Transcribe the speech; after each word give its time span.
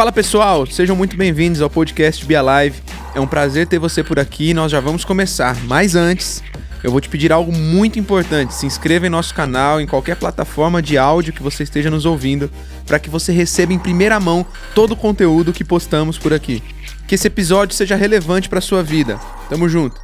Fala 0.00 0.12
pessoal, 0.12 0.64
sejam 0.64 0.96
muito 0.96 1.14
bem-vindos 1.14 1.60
ao 1.60 1.68
podcast 1.68 2.24
Be 2.24 2.34
Alive. 2.34 2.82
É 3.14 3.20
um 3.20 3.26
prazer 3.26 3.66
ter 3.66 3.78
você 3.78 4.02
por 4.02 4.18
aqui 4.18 4.48
e 4.48 4.54
nós 4.54 4.72
já 4.72 4.80
vamos 4.80 5.04
começar. 5.04 5.54
Mas 5.64 5.94
antes, 5.94 6.42
eu 6.82 6.90
vou 6.90 7.02
te 7.02 7.08
pedir 7.10 7.30
algo 7.30 7.52
muito 7.52 7.98
importante. 7.98 8.54
Se 8.54 8.64
inscreva 8.64 9.06
em 9.06 9.10
nosso 9.10 9.34
canal, 9.34 9.78
em 9.78 9.86
qualquer 9.86 10.16
plataforma 10.16 10.80
de 10.80 10.96
áudio 10.96 11.34
que 11.34 11.42
você 11.42 11.64
esteja 11.64 11.90
nos 11.90 12.06
ouvindo, 12.06 12.50
para 12.86 12.98
que 12.98 13.10
você 13.10 13.30
receba 13.30 13.74
em 13.74 13.78
primeira 13.78 14.18
mão 14.18 14.46
todo 14.74 14.92
o 14.92 14.96
conteúdo 14.96 15.52
que 15.52 15.62
postamos 15.62 16.16
por 16.16 16.32
aqui. 16.32 16.62
Que 17.06 17.16
esse 17.16 17.26
episódio 17.26 17.76
seja 17.76 17.94
relevante 17.94 18.48
para 18.48 18.62
sua 18.62 18.82
vida. 18.82 19.20
Tamo 19.50 19.68
junto. 19.68 20.00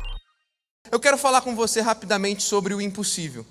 Eu 0.92 1.00
quero 1.00 1.16
falar 1.16 1.40
com 1.40 1.56
você 1.56 1.80
rapidamente 1.80 2.42
sobre 2.42 2.74
o 2.74 2.82
impossível. 2.82 3.46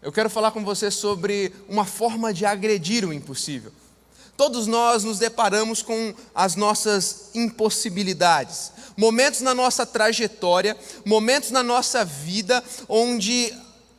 Eu 0.00 0.10
quero 0.10 0.30
falar 0.30 0.50
com 0.50 0.64
você 0.64 0.90
sobre 0.90 1.52
uma 1.68 1.84
forma 1.84 2.32
de 2.32 2.46
agredir 2.46 3.06
o 3.06 3.12
impossível. 3.12 3.70
Todos 4.42 4.66
nós 4.66 5.04
nos 5.04 5.20
deparamos 5.20 5.82
com 5.82 6.12
as 6.34 6.56
nossas 6.56 7.30
impossibilidades, 7.32 8.72
momentos 8.96 9.40
na 9.40 9.54
nossa 9.54 9.86
trajetória, 9.86 10.76
momentos 11.04 11.52
na 11.52 11.62
nossa 11.62 12.04
vida 12.04 12.60
onde 12.88 13.54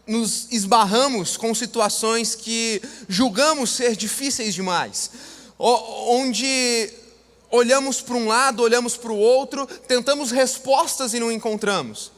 nos 0.05 0.51
esbarramos 0.51 1.37
com 1.37 1.55
situações 1.55 2.35
que 2.35 2.81
julgamos 3.07 3.69
ser 3.69 3.95
difíceis 3.95 4.53
demais, 4.53 5.11
onde 5.57 6.91
olhamos 7.49 8.01
para 8.01 8.15
um 8.15 8.27
lado, 8.27 8.63
olhamos 8.63 8.97
para 8.97 9.13
o 9.13 9.17
outro, 9.17 9.65
tentamos 9.65 10.29
respostas 10.29 11.13
e 11.13 11.21
não 11.21 11.31
encontramos. 11.31 12.11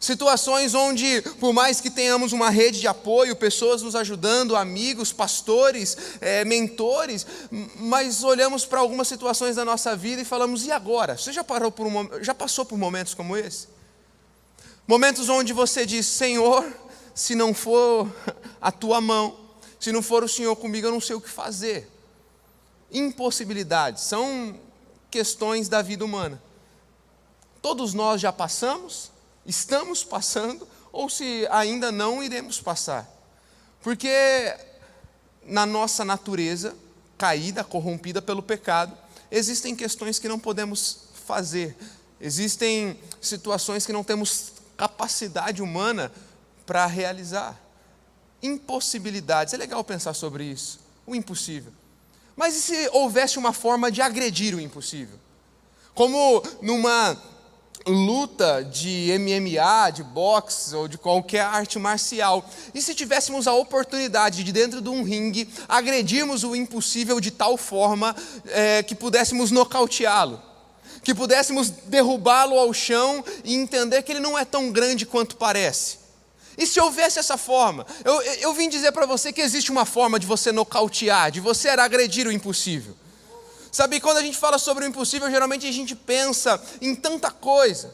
Situações 0.00 0.74
onde, 0.74 1.22
por 1.40 1.52
mais 1.52 1.80
que 1.80 1.90
tenhamos 1.90 2.32
uma 2.32 2.50
rede 2.50 2.78
de 2.80 2.86
apoio, 2.86 3.34
pessoas 3.34 3.82
nos 3.82 3.96
ajudando, 3.96 4.54
amigos, 4.54 5.12
pastores, 5.12 5.96
é, 6.20 6.44
mentores, 6.44 7.26
mas 7.76 8.22
olhamos 8.22 8.64
para 8.64 8.78
algumas 8.78 9.08
situações 9.08 9.56
da 9.56 9.64
nossa 9.64 9.96
vida 9.96 10.22
e 10.22 10.24
falamos: 10.24 10.64
e 10.64 10.70
agora? 10.70 11.18
Você 11.18 11.32
já, 11.32 11.42
parou 11.42 11.72
por 11.72 11.86
um, 11.86 12.22
já 12.22 12.32
passou 12.32 12.64
por 12.64 12.78
momentos 12.78 13.12
como 13.12 13.36
esse? 13.36 13.66
Momentos 14.86 15.28
onde 15.28 15.52
você 15.52 15.84
diz: 15.84 16.06
Senhor, 16.06 16.64
se 17.12 17.34
não 17.34 17.52
for 17.52 18.08
a 18.60 18.70
tua 18.70 19.00
mão, 19.00 19.36
se 19.80 19.90
não 19.90 20.00
for 20.00 20.22
o 20.22 20.28
Senhor 20.28 20.54
comigo, 20.54 20.86
eu 20.86 20.92
não 20.92 21.00
sei 21.00 21.16
o 21.16 21.20
que 21.20 21.28
fazer. 21.28 21.90
Impossibilidades 22.90 24.04
são 24.04 24.58
questões 25.10 25.68
da 25.68 25.82
vida 25.82 26.04
humana. 26.04 26.40
Todos 27.60 27.92
nós 27.92 28.20
já 28.20 28.32
passamos, 28.32 29.10
estamos 29.48 30.04
passando 30.04 30.68
ou 30.92 31.08
se 31.08 31.48
ainda 31.50 31.90
não 31.90 32.22
iremos 32.22 32.60
passar. 32.60 33.08
Porque 33.82 34.12
na 35.42 35.64
nossa 35.64 36.04
natureza 36.04 36.76
caída, 37.16 37.64
corrompida 37.64 38.20
pelo 38.20 38.42
pecado, 38.42 38.96
existem 39.30 39.74
questões 39.74 40.18
que 40.18 40.28
não 40.28 40.38
podemos 40.38 41.08
fazer, 41.26 41.76
existem 42.20 42.98
situações 43.20 43.86
que 43.86 43.92
não 43.92 44.04
temos 44.04 44.52
capacidade 44.76 45.62
humana 45.62 46.12
para 46.66 46.86
realizar. 46.86 47.58
Impossibilidades, 48.42 49.54
é 49.54 49.56
legal 49.56 49.82
pensar 49.82 50.14
sobre 50.14 50.44
isso, 50.44 50.78
o 51.06 51.14
impossível. 51.14 51.72
Mas 52.36 52.54
e 52.54 52.60
se 52.60 52.88
houvesse 52.92 53.38
uma 53.38 53.52
forma 53.52 53.90
de 53.90 54.00
agredir 54.00 54.54
o 54.54 54.60
impossível? 54.60 55.18
Como 55.92 56.40
numa 56.62 57.20
luta 57.86 58.62
de 58.64 59.10
MMA, 59.18 59.90
de 59.92 60.02
boxe 60.02 60.74
ou 60.74 60.88
de 60.88 60.98
qualquer 60.98 61.42
arte 61.42 61.78
marcial. 61.78 62.44
E 62.74 62.82
se 62.82 62.94
tivéssemos 62.94 63.46
a 63.46 63.54
oportunidade 63.54 64.44
de, 64.44 64.52
dentro 64.52 64.80
de 64.80 64.88
um 64.88 65.02
ringue, 65.02 65.48
agredirmos 65.68 66.44
o 66.44 66.54
impossível 66.54 67.20
de 67.20 67.30
tal 67.30 67.56
forma 67.56 68.14
é, 68.46 68.82
que 68.82 68.94
pudéssemos 68.94 69.50
nocauteá-lo? 69.50 70.42
Que 71.02 71.14
pudéssemos 71.14 71.70
derrubá-lo 71.70 72.58
ao 72.58 72.72
chão 72.74 73.24
e 73.44 73.54
entender 73.54 74.02
que 74.02 74.12
ele 74.12 74.20
não 74.20 74.38
é 74.38 74.44
tão 74.44 74.70
grande 74.70 75.06
quanto 75.06 75.36
parece? 75.36 75.98
E 76.56 76.66
se 76.66 76.80
houvesse 76.80 77.20
essa 77.20 77.36
forma? 77.36 77.86
Eu, 78.04 78.20
eu 78.22 78.52
vim 78.52 78.68
dizer 78.68 78.90
para 78.90 79.06
você 79.06 79.32
que 79.32 79.40
existe 79.40 79.70
uma 79.70 79.84
forma 79.84 80.18
de 80.18 80.26
você 80.26 80.50
nocautear, 80.50 81.30
de 81.30 81.38
você 81.38 81.68
agredir 81.68 82.26
o 82.26 82.32
impossível. 82.32 82.96
Sabe, 83.70 84.00
quando 84.00 84.18
a 84.18 84.22
gente 84.22 84.36
fala 84.36 84.58
sobre 84.58 84.84
o 84.84 84.88
impossível, 84.88 85.30
geralmente 85.30 85.66
a 85.66 85.72
gente 85.72 85.94
pensa 85.94 86.60
em 86.80 86.94
tanta 86.94 87.30
coisa, 87.30 87.92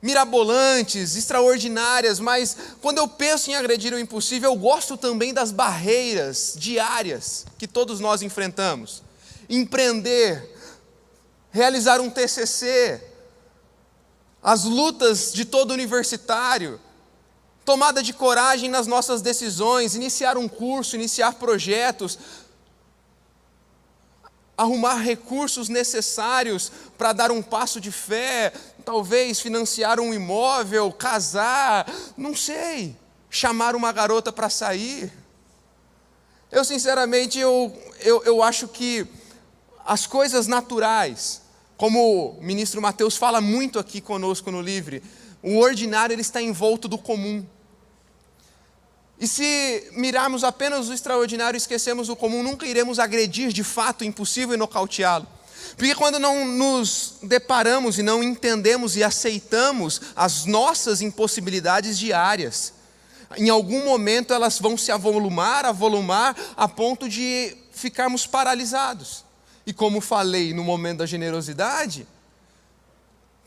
mirabolantes, 0.00 1.16
extraordinárias, 1.16 2.20
mas 2.20 2.56
quando 2.80 2.98
eu 2.98 3.08
penso 3.08 3.50
em 3.50 3.54
agredir 3.54 3.92
o 3.92 3.98
impossível, 3.98 4.52
eu 4.52 4.56
gosto 4.56 4.96
também 4.96 5.34
das 5.34 5.50
barreiras 5.50 6.54
diárias 6.56 7.44
que 7.58 7.66
todos 7.66 8.00
nós 8.00 8.22
enfrentamos. 8.22 9.02
Empreender, 9.48 10.54
realizar 11.50 12.00
um 12.00 12.10
TCC, 12.10 13.02
as 14.42 14.64
lutas 14.64 15.32
de 15.32 15.44
todo 15.44 15.72
universitário, 15.72 16.80
tomada 17.64 18.02
de 18.02 18.12
coragem 18.12 18.70
nas 18.70 18.86
nossas 18.86 19.20
decisões, 19.20 19.94
iniciar 19.94 20.38
um 20.38 20.48
curso, 20.48 20.96
iniciar 20.96 21.34
projetos, 21.34 22.18
arrumar 24.58 24.96
recursos 24.96 25.68
necessários 25.68 26.72
para 26.98 27.12
dar 27.12 27.30
um 27.30 27.40
passo 27.40 27.80
de 27.80 27.92
fé, 27.92 28.52
talvez 28.84 29.38
financiar 29.38 30.00
um 30.00 30.12
imóvel, 30.12 30.92
casar, 30.92 31.86
não 32.16 32.34
sei, 32.34 32.96
chamar 33.30 33.76
uma 33.76 33.92
garota 33.92 34.32
para 34.32 34.50
sair. 34.50 35.12
Eu, 36.50 36.64
sinceramente, 36.64 37.38
eu, 37.38 37.72
eu, 38.00 38.24
eu 38.24 38.42
acho 38.42 38.66
que 38.66 39.06
as 39.86 40.06
coisas 40.06 40.48
naturais, 40.48 41.40
como 41.76 42.30
o 42.30 42.42
ministro 42.42 42.82
Mateus 42.82 43.16
fala 43.16 43.40
muito 43.40 43.78
aqui 43.78 44.00
conosco 44.00 44.50
no 44.50 44.60
Livre, 44.60 45.02
o 45.40 45.58
ordinário 45.58 46.14
ele 46.14 46.22
está 46.22 46.42
envolto 46.42 46.88
do 46.88 46.98
comum. 46.98 47.46
E 49.20 49.26
se 49.26 49.90
mirarmos 49.92 50.44
apenas 50.44 50.88
o 50.88 50.94
extraordinário 50.94 51.56
e 51.56 51.58
esquecemos 51.58 52.08
o 52.08 52.14
comum, 52.14 52.42
nunca 52.42 52.66
iremos 52.66 52.98
agredir 52.98 53.52
de 53.52 53.64
fato 53.64 54.02
o 54.02 54.04
impossível 54.04 54.54
e 54.54 54.58
nocauteá-lo. 54.58 55.26
Porque 55.76 55.94
quando 55.94 56.18
não 56.18 56.44
nos 56.46 57.14
deparamos 57.22 57.98
e 57.98 58.02
não 58.02 58.22
entendemos 58.22 58.96
e 58.96 59.02
aceitamos 59.02 60.00
as 60.14 60.44
nossas 60.44 61.02
impossibilidades 61.02 61.98
diárias, 61.98 62.72
em 63.36 63.48
algum 63.50 63.84
momento 63.84 64.32
elas 64.32 64.58
vão 64.58 64.76
se 64.76 64.90
avolumar, 64.90 65.64
avolumar, 65.64 66.36
a 66.56 66.68
ponto 66.68 67.08
de 67.08 67.56
ficarmos 67.72 68.26
paralisados. 68.26 69.24
E 69.66 69.72
como 69.72 70.00
falei 70.00 70.54
no 70.54 70.64
momento 70.64 70.98
da 70.98 71.06
generosidade, 71.06 72.06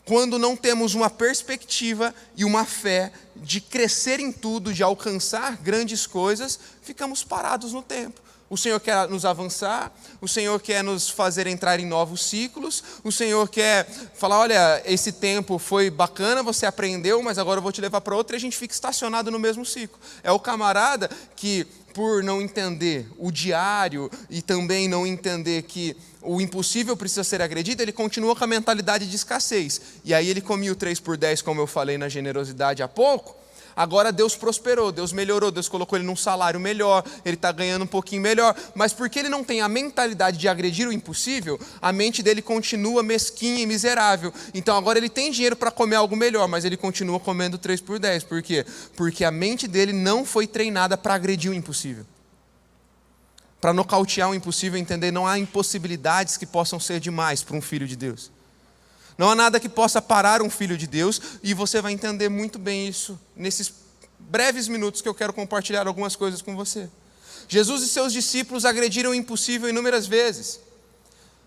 quando 0.04 0.38
não 0.38 0.56
temos 0.56 0.94
uma 0.94 1.08
perspectiva 1.08 2.14
e 2.36 2.44
uma 2.44 2.64
fé 2.64 3.12
de 3.36 3.60
crescer 3.60 4.20
em 4.20 4.32
tudo, 4.32 4.72
de 4.72 4.82
alcançar 4.82 5.56
grandes 5.56 6.06
coisas, 6.06 6.58
ficamos 6.82 7.22
parados 7.22 7.72
no 7.72 7.82
tempo. 7.82 8.20
O 8.52 8.56
Senhor 8.58 8.78
quer 8.80 9.08
nos 9.08 9.24
avançar, 9.24 9.90
o 10.20 10.28
Senhor 10.28 10.60
quer 10.60 10.84
nos 10.84 11.08
fazer 11.08 11.46
entrar 11.46 11.80
em 11.80 11.86
novos 11.86 12.22
ciclos, 12.22 12.84
o 13.02 13.10
Senhor 13.10 13.48
quer 13.48 13.88
falar: 14.14 14.40
olha, 14.40 14.82
esse 14.84 15.10
tempo 15.10 15.58
foi 15.58 15.88
bacana, 15.88 16.42
você 16.42 16.66
aprendeu, 16.66 17.22
mas 17.22 17.38
agora 17.38 17.58
eu 17.58 17.62
vou 17.62 17.72
te 17.72 17.80
levar 17.80 18.02
para 18.02 18.14
outro 18.14 18.34
e 18.34 18.38
a 18.38 18.40
gente 18.40 18.54
fica 18.54 18.74
estacionado 18.74 19.30
no 19.30 19.38
mesmo 19.38 19.64
ciclo. 19.64 19.98
É 20.22 20.30
o 20.30 20.38
camarada 20.38 21.08
que, 21.34 21.66
por 21.92 22.22
não 22.22 22.40
entender 22.40 23.06
o 23.18 23.30
diário 23.30 24.10
e 24.28 24.40
também 24.42 24.88
não 24.88 25.06
entender 25.06 25.62
que 25.62 25.96
o 26.20 26.40
impossível 26.40 26.96
precisa 26.96 27.24
ser 27.24 27.42
agredido, 27.42 27.82
ele 27.82 27.92
continua 27.92 28.36
com 28.36 28.44
a 28.44 28.46
mentalidade 28.46 29.08
de 29.08 29.16
escassez. 29.16 29.80
E 30.04 30.14
aí 30.14 30.28
ele 30.28 30.40
comia 30.40 30.72
o 30.72 30.76
3 30.76 31.00
por 31.00 31.16
10, 31.16 31.42
como 31.42 31.60
eu 31.60 31.66
falei 31.66 31.98
na 31.98 32.08
generosidade 32.08 32.82
há 32.82 32.88
pouco. 32.88 33.41
Agora 33.74 34.12
Deus 34.12 34.36
prosperou, 34.36 34.92
Deus 34.92 35.12
melhorou, 35.12 35.50
Deus 35.50 35.68
colocou 35.68 35.98
ele 35.98 36.06
num 36.06 36.16
salário 36.16 36.60
melhor, 36.60 37.04
ele 37.24 37.36
está 37.36 37.50
ganhando 37.52 37.82
um 37.82 37.86
pouquinho 37.86 38.22
melhor, 38.22 38.54
mas 38.74 38.92
porque 38.92 39.18
ele 39.18 39.28
não 39.28 39.42
tem 39.42 39.60
a 39.60 39.68
mentalidade 39.68 40.36
de 40.36 40.48
agredir 40.48 40.88
o 40.88 40.92
impossível, 40.92 41.58
a 41.80 41.92
mente 41.92 42.22
dele 42.22 42.42
continua 42.42 43.02
mesquinha 43.02 43.62
e 43.62 43.66
miserável. 43.66 44.32
Então 44.54 44.76
agora 44.76 44.98
ele 44.98 45.08
tem 45.08 45.30
dinheiro 45.30 45.56
para 45.56 45.70
comer 45.70 45.96
algo 45.96 46.16
melhor, 46.16 46.46
mas 46.48 46.64
ele 46.64 46.76
continua 46.76 47.18
comendo 47.18 47.58
3 47.58 47.80
por 47.80 47.98
10. 47.98 48.24
Por 48.24 48.42
quê? 48.42 48.64
Porque 48.96 49.24
a 49.24 49.30
mente 49.30 49.66
dele 49.66 49.92
não 49.92 50.24
foi 50.24 50.46
treinada 50.46 50.96
para 50.96 51.14
agredir 51.14 51.50
o 51.50 51.54
impossível 51.54 52.04
para 53.62 53.72
nocautear 53.72 54.28
o 54.28 54.34
impossível, 54.34 54.76
entender 54.76 55.12
não 55.12 55.24
há 55.24 55.38
impossibilidades 55.38 56.36
que 56.36 56.44
possam 56.44 56.80
ser 56.80 56.98
demais 56.98 57.44
para 57.44 57.56
um 57.56 57.62
filho 57.62 57.86
de 57.86 57.94
Deus. 57.94 58.28
Não 59.22 59.30
há 59.30 59.36
nada 59.36 59.60
que 59.60 59.68
possa 59.68 60.02
parar 60.02 60.42
um 60.42 60.50
filho 60.50 60.76
de 60.76 60.84
Deus, 60.84 61.22
e 61.44 61.54
você 61.54 61.80
vai 61.80 61.92
entender 61.92 62.28
muito 62.28 62.58
bem 62.58 62.88
isso 62.88 63.16
nesses 63.36 63.72
breves 64.18 64.66
minutos 64.66 65.00
que 65.00 65.08
eu 65.08 65.14
quero 65.14 65.32
compartilhar 65.32 65.86
algumas 65.86 66.16
coisas 66.16 66.42
com 66.42 66.56
você. 66.56 66.90
Jesus 67.46 67.84
e 67.84 67.88
seus 67.88 68.12
discípulos 68.12 68.64
agrediram 68.64 69.12
o 69.12 69.14
impossível 69.14 69.68
inúmeras 69.68 70.08
vezes. 70.08 70.58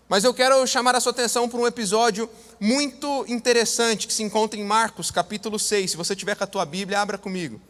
Mas 0.08 0.24
eu 0.24 0.32
quero 0.32 0.66
chamar 0.66 0.96
a 0.96 1.00
sua 1.00 1.12
atenção 1.12 1.50
para 1.50 1.60
um 1.60 1.66
episódio 1.66 2.30
muito 2.58 3.26
interessante 3.28 4.06
que 4.06 4.14
se 4.14 4.22
encontra 4.22 4.58
em 4.58 4.64
Marcos, 4.64 5.10
capítulo 5.10 5.58
6. 5.58 5.90
Se 5.90 5.96
você 5.98 6.16
tiver 6.16 6.34
com 6.34 6.44
a 6.44 6.46
tua 6.46 6.64
Bíblia, 6.64 6.98
abra 6.98 7.18
comigo. 7.18 7.60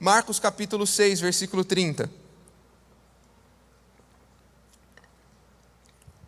Marcos, 0.00 0.40
capítulo 0.40 0.88
6, 0.88 1.20
versículo 1.20 1.64
30. 1.64 2.10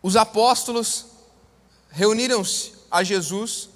Os 0.01 0.15
apóstolos 0.15 1.07
reuniram-se 1.89 2.74
a 2.95 3.03
Jesus 3.03 3.69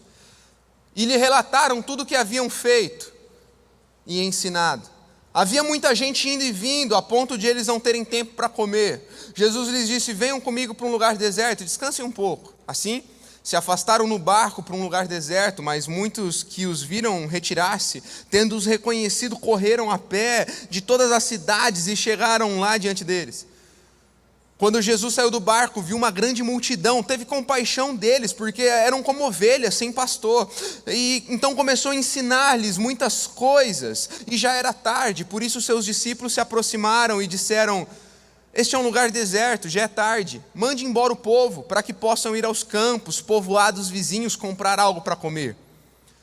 e 0.96 1.06
lhe 1.06 1.18
relataram 1.18 1.82
tudo 1.82 2.04
o 2.04 2.06
que 2.06 2.16
haviam 2.16 2.50
feito 2.50 3.12
e 4.08 4.22
ensinado. 4.22 4.90
Havia 5.34 5.62
muita 5.62 5.94
gente 5.94 6.28
indo 6.28 6.44
e 6.44 6.52
vindo, 6.52 6.96
a 6.96 7.02
ponto 7.02 7.38
de 7.38 7.46
eles 7.46 7.68
não 7.68 7.80
terem 7.80 8.04
tempo 8.04 8.34
para 8.34 8.50
comer. 8.50 9.08
Jesus 9.36 9.70
lhes 9.70 9.88
disse: 9.88 10.14
Venham 10.14 10.42
comigo 10.42 10.74
para 10.74 10.88
um 10.88 10.92
lugar 10.92 11.16
deserto, 11.16 11.64
descansem 11.64 12.04
um 12.04 12.12
pouco. 12.12 12.54
Assim, 12.68 13.04
se 13.44 13.56
afastaram 13.56 14.08
no 14.08 14.18
barco 14.18 14.64
para 14.64 14.76
um 14.76 14.82
lugar 14.82 15.08
deserto, 15.08 15.62
mas 15.62 15.86
muitos 15.86 16.42
que 16.42 16.66
os 16.66 16.82
viram 16.82 17.28
retirar-se, 17.28 18.02
tendo-os 18.30 18.66
reconhecido, 18.66 19.38
correram 19.38 19.92
a 19.92 20.00
pé 20.00 20.48
de 20.70 20.82
todas 20.82 21.12
as 21.12 21.24
cidades 21.24 21.88
e 21.88 21.96
chegaram 21.96 22.60
lá 22.60 22.78
diante 22.78 23.04
deles. 23.04 23.46
Quando 24.60 24.82
Jesus 24.82 25.14
saiu 25.14 25.32
do 25.32 25.40
barco, 25.40 25.82
viu 25.82 25.96
uma 25.96 26.12
grande 26.12 26.44
multidão, 26.44 27.02
teve 27.02 27.24
compaixão 27.24 27.96
deles, 27.96 28.34
porque 28.34 28.64
eram 28.64 29.02
como 29.02 29.26
ovelhas 29.26 29.74
sem 29.74 29.90
pastor. 29.90 30.52
E 30.86 31.24
então 31.30 31.56
começou 31.56 31.92
a 31.92 31.96
ensinar-lhes 31.96 32.78
muitas 32.78 33.26
coisas, 33.26 34.10
e 34.28 34.36
já 34.36 34.54
era 34.54 34.74
tarde, 34.74 35.24
por 35.24 35.42
isso 35.42 35.62
seus 35.62 35.86
discípulos 35.86 36.34
se 36.34 36.42
aproximaram 36.42 37.22
e 37.22 37.26
disseram: 37.26 37.88
Este 38.54 38.76
é 38.76 38.78
um 38.78 38.84
lugar 38.84 39.10
deserto, 39.10 39.70
já 39.70 39.84
é 39.84 39.88
tarde. 39.88 40.44
Mande 40.54 40.84
embora 40.84 41.14
o 41.14 41.16
povo, 41.16 41.64
para 41.64 41.82
que 41.82 41.94
possam 41.94 42.36
ir 42.36 42.44
aos 42.44 42.62
campos, 42.62 43.22
povoados 43.22 43.88
vizinhos, 43.88 44.36
comprar 44.36 44.78
algo 44.78 45.00
para 45.00 45.16
comer. 45.16 45.56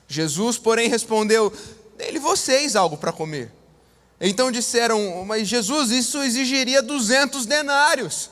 Jesus, 0.06 0.58
porém, 0.58 0.90
respondeu: 0.90 1.50
Dê-lhe 1.96 2.18
vocês 2.18 2.76
algo 2.76 2.98
para 2.98 3.12
comer. 3.12 3.55
Então 4.20 4.50
disseram: 4.50 5.24
Mas 5.24 5.46
Jesus, 5.46 5.90
isso 5.90 6.22
exigiria 6.22 6.82
200 6.82 7.46
denários. 7.46 8.30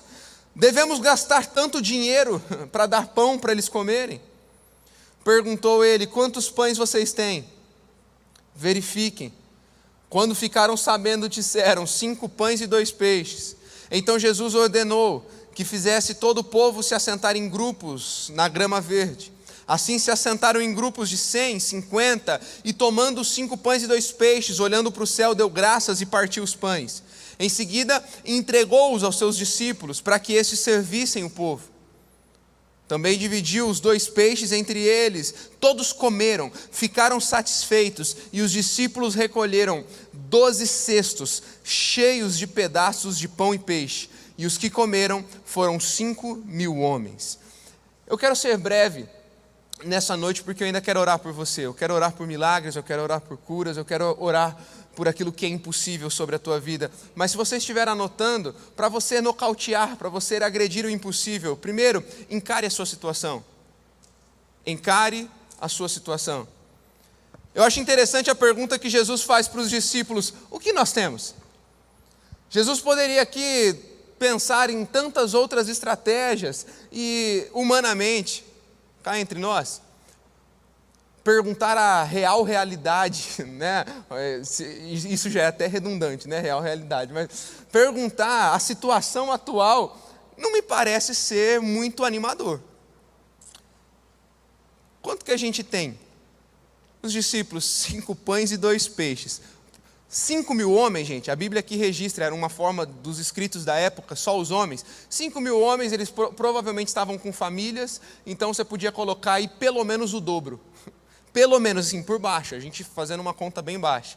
Devemos 0.55 1.01
gastar 1.01 1.47
tanto 1.47 1.83
dinheiro 1.83 2.43
para 2.71 2.87
dar 2.87 3.09
pão 3.09 3.39
para 3.39 3.53
eles 3.53 3.69
comerem? 3.69 4.21
Perguntou 5.25 5.85
ele: 5.85 6.07
Quantos 6.07 6.49
pães 6.49 6.79
vocês 6.79 7.13
têm? 7.13 7.45
Verifiquem. 8.55 9.33
Quando 10.09 10.35
ficaram 10.35 10.77
sabendo, 10.77 11.29
disseram: 11.29 11.87
Cinco 11.87 12.29
pães 12.29 12.61
e 12.61 12.67
dois 12.67 12.91
peixes. 12.91 13.57
Então 13.91 14.19
Jesus 14.19 14.55
ordenou 14.55 15.29
que 15.55 15.65
fizesse 15.65 16.15
todo 16.15 16.39
o 16.39 16.45
povo 16.45 16.83
se 16.83 16.95
assentar 16.95 17.37
em 17.37 17.49
grupos 17.49 18.31
na 18.35 18.49
grama 18.49 18.81
verde. 18.81 19.34
Assim 19.67 19.99
se 19.99 20.11
assentaram 20.11 20.61
em 20.61 20.75
grupos 20.75 21.09
de 21.09 21.17
cem, 21.17 21.59
cinquenta, 21.59 22.41
e 22.63 22.73
tomando 22.73 23.21
os 23.21 23.33
cinco 23.33 23.57
pães 23.57 23.83
e 23.83 23.87
dois 23.87 24.13
peixes, 24.13 24.61
olhando 24.61 24.93
para 24.93 25.05
o 25.05 25.07
céu, 25.07 25.35
deu 25.35 25.49
graças 25.49 26.01
e 26.01 26.07
partiu 26.07 26.45
os 26.45 26.55
pães. 26.55 27.03
Em 27.39 27.49
seguida, 27.49 28.05
entregou-os 28.25 29.03
aos 29.03 29.17
seus 29.17 29.37
discípulos, 29.37 30.01
para 30.01 30.19
que 30.19 30.35
estes 30.35 30.61
servissem 30.61 31.25
o 31.25 31.31
povo. 31.31 31.73
Também 32.87 33.17
dividiu 33.19 33.67
os 33.67 33.81
dois 33.81 34.09
peixes 34.09 34.53
entre 34.53 34.79
eles, 34.79 35.35
todos 35.59 35.91
comeram, 35.91 36.53
ficaram 36.71 37.19
satisfeitos, 37.19 38.15
e 38.31 38.43
os 38.43 38.53
discípulos 38.53 39.15
recolheram 39.15 39.85
doze 40.13 40.67
cestos 40.67 41.43
cheios 41.65 42.37
de 42.37 42.47
pedaços 42.47 43.19
de 43.19 43.27
pão 43.27 43.55
e 43.55 43.59
peixe, 43.59 44.11
e 44.37 44.45
os 44.45 44.59
que 44.59 44.69
comeram 44.69 45.25
foram 45.47 45.81
cinco 45.81 46.37
mil 46.45 46.79
homens. 46.79 47.39
Eu 48.07 48.19
quero 48.19 48.37
ser 48.37 48.59
breve 48.59 49.09
nessa 49.83 50.17
noite 50.17 50.43
porque 50.43 50.63
eu 50.63 50.67
ainda 50.67 50.81
quero 50.81 51.01
orar 51.01 51.19
por 51.19 51.33
você. 51.33 51.63
Eu 51.63 51.75
quero 51.75 51.95
orar 51.95 52.13
por 52.13 52.27
milagres, 52.27 52.77
eu 52.77 52.83
quero 52.83 53.03
orar 53.03 53.21
por 53.21 53.37
curas, 53.37 53.77
eu 53.77 53.85
quero 53.85 54.17
orar 54.21 54.57
por 54.95 55.09
aquilo 55.09 55.33
que 55.33 55.45
é 55.45 55.49
impossível 55.49 56.09
sobre 56.09 56.37
a 56.37 56.39
tua 56.39 56.61
vida. 56.61 56.91
Mas 57.15 57.33
se 57.33 57.37
você 57.37 57.57
estiver 57.57 57.89
anotando, 57.89 58.55
para 58.77 58.89
você 58.89 59.21
nocautear, 59.21 59.97
para 59.97 60.09
você 60.09 60.37
agredir 60.37 60.85
o 60.85 60.91
impossível, 60.91 61.57
primeiro, 61.57 62.05
encare 62.31 62.67
a 62.67 62.71
sua 62.71 62.87
situação. 62.87 63.45
Encare 64.67 65.29
a 65.61 65.69
sua 65.69 65.89
situação. 65.89 66.47
Eu 67.55 67.63
acho 67.63 67.81
interessante 67.81 68.31
a 68.31 68.35
pergunta 68.35 68.79
que 68.79 68.89
Jesus 68.89 69.23
faz 69.23 69.47
para 69.47 69.61
os 69.61 69.71
discípulos: 69.71 70.35
o 70.51 70.59
que 70.59 70.73
nós 70.73 70.93
temos? 70.93 71.35
Jesus 72.51 72.81
poderia 72.81 73.23
aqui 73.23 73.75
pensar 74.19 74.71
em 74.71 74.85
tantas 74.85 75.35
outras 75.35 75.69
estratégias 75.69 76.67
e, 76.93 77.47
humanamente, 77.53 78.44
cá 79.05 79.21
entre 79.21 79.39
nós, 79.39 79.83
perguntar 81.23 81.77
a 81.77 82.03
real 82.03 82.43
realidade, 82.43 83.45
né? 83.45 83.85
Isso 84.89 85.29
já 85.29 85.43
é 85.43 85.47
até 85.47 85.67
redundante, 85.67 86.27
né? 86.27 86.41
Real 86.41 86.61
realidade, 86.61 87.13
mas 87.13 87.29
perguntar 87.71 88.55
a 88.55 88.59
situação 88.59 89.31
atual 89.31 90.01
não 90.39 90.53
me 90.53 90.63
parece 90.63 91.15
ser 91.15 91.61
muito 91.61 92.03
animador. 92.03 92.61
Quanto 95.03 95.23
que 95.23 95.31
a 95.31 95.37
gente 95.37 95.63
tem? 95.63 96.01
Os 97.03 97.13
discípulos, 97.13 97.67
cinco 97.67 98.15
pães 98.15 98.51
e 98.51 98.57
dois 98.57 98.89
peixes. 98.89 99.43
Cinco 100.09 100.55
mil 100.55 100.73
homens, 100.73 101.07
gente, 101.07 101.31
a 101.31 101.37
Bíblia 101.37 101.61
aqui 101.61 101.77
registra, 101.77 102.27
era 102.27 102.35
uma 102.35 102.49
forma 102.49 102.87
dos 102.87 103.19
escritos 103.19 103.65
da 103.65 103.75
época, 103.77 104.15
só 104.15 104.39
os 104.39 104.51
homens. 104.51 104.85
Cinco 105.09 105.41
mil 105.41 105.61
homens, 105.61 105.93
eles 105.93 106.11
pro, 106.11 106.33
provavelmente 106.33 106.89
estavam 106.89 107.19
com 107.19 107.33
famílias, 107.33 108.01
então 108.25 108.55
você 108.55 108.65
podia 108.65 108.93
colocar 108.93 109.35
aí 109.35 109.49
pelo 109.49 109.83
menos 109.85 110.15
o 110.15 110.21
dobro. 110.21 110.61
Pelo 111.33 111.59
menos 111.59 111.89
assim, 111.89 112.01
por 112.01 112.21
baixo, 112.21 112.55
a 112.55 112.61
gente 112.61 112.85
fazendo 112.85 113.19
uma 113.19 113.35
conta 113.35 113.61
bem 113.61 113.77
baixa. 113.77 114.17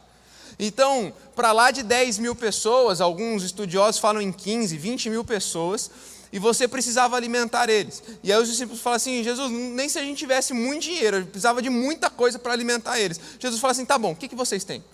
Então, 0.56 1.12
para 1.34 1.50
lá 1.50 1.72
de 1.72 1.82
10 1.82 2.18
mil 2.18 2.32
pessoas, 2.32 3.00
alguns 3.00 3.42
estudiosos 3.42 4.00
falam 4.00 4.22
em 4.22 4.30
15, 4.30 4.76
20 4.76 5.10
mil 5.10 5.24
pessoas, 5.24 5.90
e 6.32 6.38
você 6.38 6.68
precisava 6.68 7.16
alimentar 7.16 7.68
eles. 7.68 8.02
E 8.22 8.32
aí 8.32 8.40
os 8.40 8.48
discípulos 8.48 8.80
falam 8.80 8.96
assim: 8.96 9.24
Jesus, 9.24 9.50
nem 9.50 9.88
se 9.88 9.98
a 9.98 10.02
gente 10.02 10.18
tivesse 10.18 10.52
muito 10.52 10.82
dinheiro, 10.82 11.24
precisava 11.26 11.60
de 11.60 11.70
muita 11.70 12.10
coisa 12.10 12.38
para 12.38 12.52
alimentar 12.52 13.00
eles. 13.00 13.20
Jesus 13.38 13.60
fala 13.60 13.72
assim: 13.72 13.84
tá 13.84 13.98
bom, 13.98 14.12
o 14.12 14.16
que, 14.16 14.28
que 14.28 14.36
vocês 14.36 14.62
têm? 14.62 14.84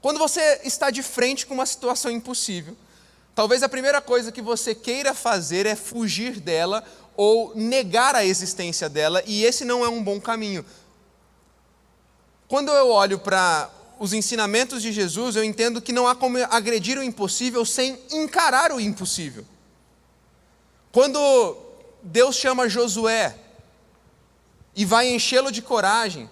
Quando 0.00 0.18
você 0.18 0.60
está 0.64 0.90
de 0.90 1.02
frente 1.02 1.46
com 1.46 1.54
uma 1.54 1.66
situação 1.66 2.10
impossível, 2.10 2.76
talvez 3.34 3.62
a 3.62 3.68
primeira 3.68 4.00
coisa 4.00 4.30
que 4.30 4.40
você 4.40 4.74
queira 4.74 5.12
fazer 5.12 5.66
é 5.66 5.74
fugir 5.74 6.40
dela 6.40 6.84
ou 7.16 7.52
negar 7.56 8.14
a 8.14 8.24
existência 8.24 8.88
dela, 8.88 9.22
e 9.26 9.44
esse 9.44 9.64
não 9.64 9.84
é 9.84 9.88
um 9.88 10.02
bom 10.02 10.20
caminho. 10.20 10.64
Quando 12.46 12.70
eu 12.70 12.90
olho 12.90 13.18
para 13.18 13.68
os 13.98 14.12
ensinamentos 14.12 14.80
de 14.80 14.92
Jesus, 14.92 15.34
eu 15.34 15.42
entendo 15.42 15.82
que 15.82 15.92
não 15.92 16.06
há 16.06 16.14
como 16.14 16.38
agredir 16.44 16.96
o 16.96 17.02
impossível 17.02 17.64
sem 17.64 17.98
encarar 18.12 18.70
o 18.70 18.80
impossível. 18.80 19.44
Quando 20.92 21.56
Deus 22.02 22.36
chama 22.36 22.68
Josué 22.68 23.36
e 24.74 24.84
vai 24.84 25.08
enchê-lo 25.08 25.50
de 25.50 25.60
coragem, 25.60 26.30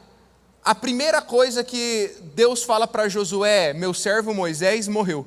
a 0.67 0.75
primeira 0.75 1.23
coisa 1.23 1.63
que 1.63 2.11
Deus 2.35 2.65
fala 2.65 2.89
para 2.89 3.09
Josué 3.09 3.69
é: 3.69 3.73
Meu 3.73 3.95
servo 3.95 4.35
Moisés 4.35 4.89
morreu. 4.89 5.25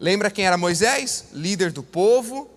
Lembra 0.00 0.30
quem 0.30 0.46
era 0.46 0.56
Moisés? 0.56 1.26
Líder 1.34 1.70
do 1.70 1.82
povo, 1.82 2.48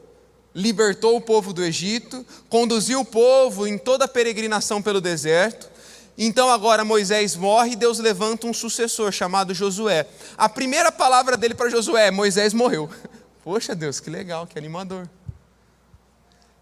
libertou 0.55 1.17
o 1.17 1.21
povo 1.21 1.51
do 1.51 1.61
Egito, 1.61 2.25
conduziu 2.47 3.01
o 3.01 3.05
povo 3.05 3.67
em 3.67 3.77
toda 3.77 4.05
a 4.05 4.07
peregrinação 4.07 4.81
pelo 4.81 5.01
deserto. 5.01 5.69
Então 6.17 6.49
agora 6.49 6.85
Moisés 6.85 7.35
morre 7.35 7.73
e 7.73 7.75
Deus 7.75 7.99
levanta 7.99 8.47
um 8.47 8.53
sucessor 8.53 9.11
chamado 9.11 9.53
Josué. 9.53 10.07
A 10.37 10.47
primeira 10.47 10.93
palavra 10.93 11.35
dele 11.35 11.55
para 11.55 11.69
Josué 11.69 12.07
é: 12.07 12.11
Moisés 12.11 12.53
morreu. 12.53 12.89
Poxa 13.43 13.75
Deus, 13.75 13.99
que 13.99 14.09
legal, 14.09 14.47
que 14.47 14.57
animador. 14.57 15.09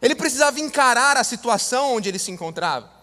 Ele 0.02 0.16
precisava 0.16 0.60
encarar 0.60 1.18
a 1.18 1.24
situação 1.24 1.94
onde 1.96 2.10
ele 2.10 2.18
se 2.18 2.32
encontrava. 2.32 2.97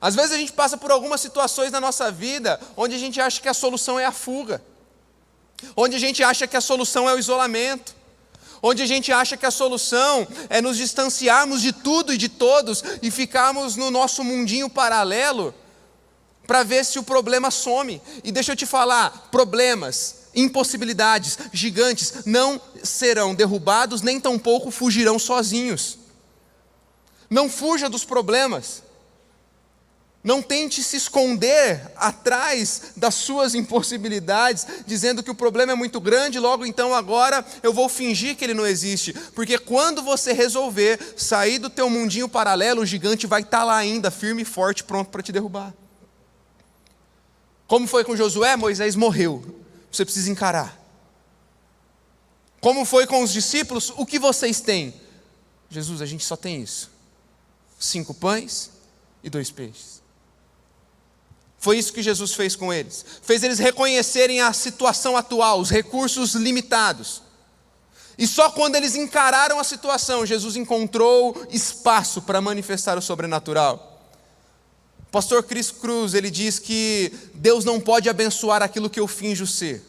Às 0.00 0.14
vezes 0.14 0.32
a 0.32 0.36
gente 0.36 0.52
passa 0.52 0.76
por 0.76 0.90
algumas 0.90 1.20
situações 1.20 1.72
na 1.72 1.80
nossa 1.80 2.10
vida 2.10 2.60
onde 2.76 2.94
a 2.94 2.98
gente 2.98 3.20
acha 3.20 3.40
que 3.40 3.48
a 3.48 3.54
solução 3.54 3.98
é 3.98 4.04
a 4.04 4.12
fuga, 4.12 4.62
onde 5.76 5.96
a 5.96 5.98
gente 5.98 6.22
acha 6.22 6.46
que 6.46 6.56
a 6.56 6.60
solução 6.60 7.08
é 7.08 7.14
o 7.14 7.18
isolamento, 7.18 7.94
onde 8.62 8.82
a 8.82 8.86
gente 8.86 9.12
acha 9.12 9.36
que 9.36 9.46
a 9.46 9.50
solução 9.50 10.26
é 10.48 10.60
nos 10.60 10.76
distanciarmos 10.76 11.62
de 11.62 11.72
tudo 11.72 12.12
e 12.12 12.18
de 12.18 12.28
todos 12.28 12.82
e 13.02 13.10
ficarmos 13.10 13.76
no 13.76 13.90
nosso 13.90 14.22
mundinho 14.22 14.68
paralelo 14.68 15.54
para 16.46 16.62
ver 16.62 16.84
se 16.84 16.98
o 16.98 17.02
problema 17.02 17.50
some. 17.50 18.00
E 18.22 18.30
deixa 18.30 18.52
eu 18.52 18.56
te 18.56 18.66
falar: 18.66 19.28
problemas, 19.30 20.26
impossibilidades, 20.34 21.38
gigantes 21.52 22.24
não 22.24 22.60
serão 22.82 23.34
derrubados, 23.34 24.02
nem 24.02 24.20
tampouco 24.20 24.70
fugirão 24.70 25.18
sozinhos. 25.18 25.98
Não 27.28 27.50
fuja 27.50 27.88
dos 27.88 28.04
problemas. 28.04 28.85
Não 30.26 30.42
tente 30.42 30.82
se 30.82 30.96
esconder 30.96 31.88
atrás 31.94 32.90
das 32.96 33.14
suas 33.14 33.54
impossibilidades, 33.54 34.66
dizendo 34.84 35.22
que 35.22 35.30
o 35.30 35.34
problema 35.36 35.70
é 35.70 35.76
muito 35.76 36.00
grande, 36.00 36.40
logo 36.40 36.66
então 36.66 36.92
agora 36.92 37.46
eu 37.62 37.72
vou 37.72 37.88
fingir 37.88 38.34
que 38.34 38.42
ele 38.42 38.52
não 38.52 38.66
existe. 38.66 39.12
Porque 39.36 39.56
quando 39.56 40.02
você 40.02 40.32
resolver 40.32 41.14
sair 41.16 41.60
do 41.60 41.70
teu 41.70 41.88
mundinho 41.88 42.28
paralelo, 42.28 42.82
o 42.82 42.86
gigante 42.86 43.24
vai 43.24 43.42
estar 43.42 43.62
lá 43.62 43.76
ainda, 43.76 44.10
firme 44.10 44.42
e 44.42 44.44
forte, 44.44 44.82
pronto 44.82 45.10
para 45.10 45.22
te 45.22 45.30
derrubar. 45.30 45.72
Como 47.68 47.86
foi 47.86 48.02
com 48.02 48.16
Josué? 48.16 48.56
Moisés 48.56 48.96
morreu. 48.96 49.62
Você 49.92 50.04
precisa 50.04 50.28
encarar. 50.28 50.76
Como 52.60 52.84
foi 52.84 53.06
com 53.06 53.22
os 53.22 53.32
discípulos? 53.32 53.92
O 53.96 54.04
que 54.04 54.18
vocês 54.18 54.60
têm? 54.60 54.92
Jesus, 55.70 56.02
a 56.02 56.06
gente 56.06 56.24
só 56.24 56.34
tem 56.34 56.60
isso: 56.60 56.90
cinco 57.78 58.12
pães 58.12 58.72
e 59.22 59.30
dois 59.30 59.52
peixes. 59.52 60.04
Foi 61.58 61.78
isso 61.78 61.92
que 61.92 62.02
Jesus 62.02 62.34
fez 62.34 62.54
com 62.54 62.72
eles. 62.72 63.04
Fez 63.22 63.42
eles 63.42 63.58
reconhecerem 63.58 64.40
a 64.40 64.52
situação 64.52 65.16
atual, 65.16 65.60
os 65.60 65.70
recursos 65.70 66.34
limitados. 66.34 67.22
E 68.18 68.26
só 68.26 68.50
quando 68.50 68.76
eles 68.76 68.94
encararam 68.94 69.58
a 69.58 69.64
situação, 69.64 70.24
Jesus 70.24 70.56
encontrou 70.56 71.46
espaço 71.50 72.22
para 72.22 72.40
manifestar 72.40 72.96
o 72.96 73.02
sobrenatural. 73.02 74.00
O 75.00 75.10
pastor 75.10 75.42
Cris 75.42 75.70
Cruz, 75.70 76.14
ele 76.14 76.30
diz 76.30 76.58
que 76.58 77.12
Deus 77.34 77.64
não 77.64 77.80
pode 77.80 78.08
abençoar 78.08 78.62
aquilo 78.62 78.88
que 78.88 79.00
eu 79.00 79.06
finjo 79.06 79.46
ser. 79.46 79.84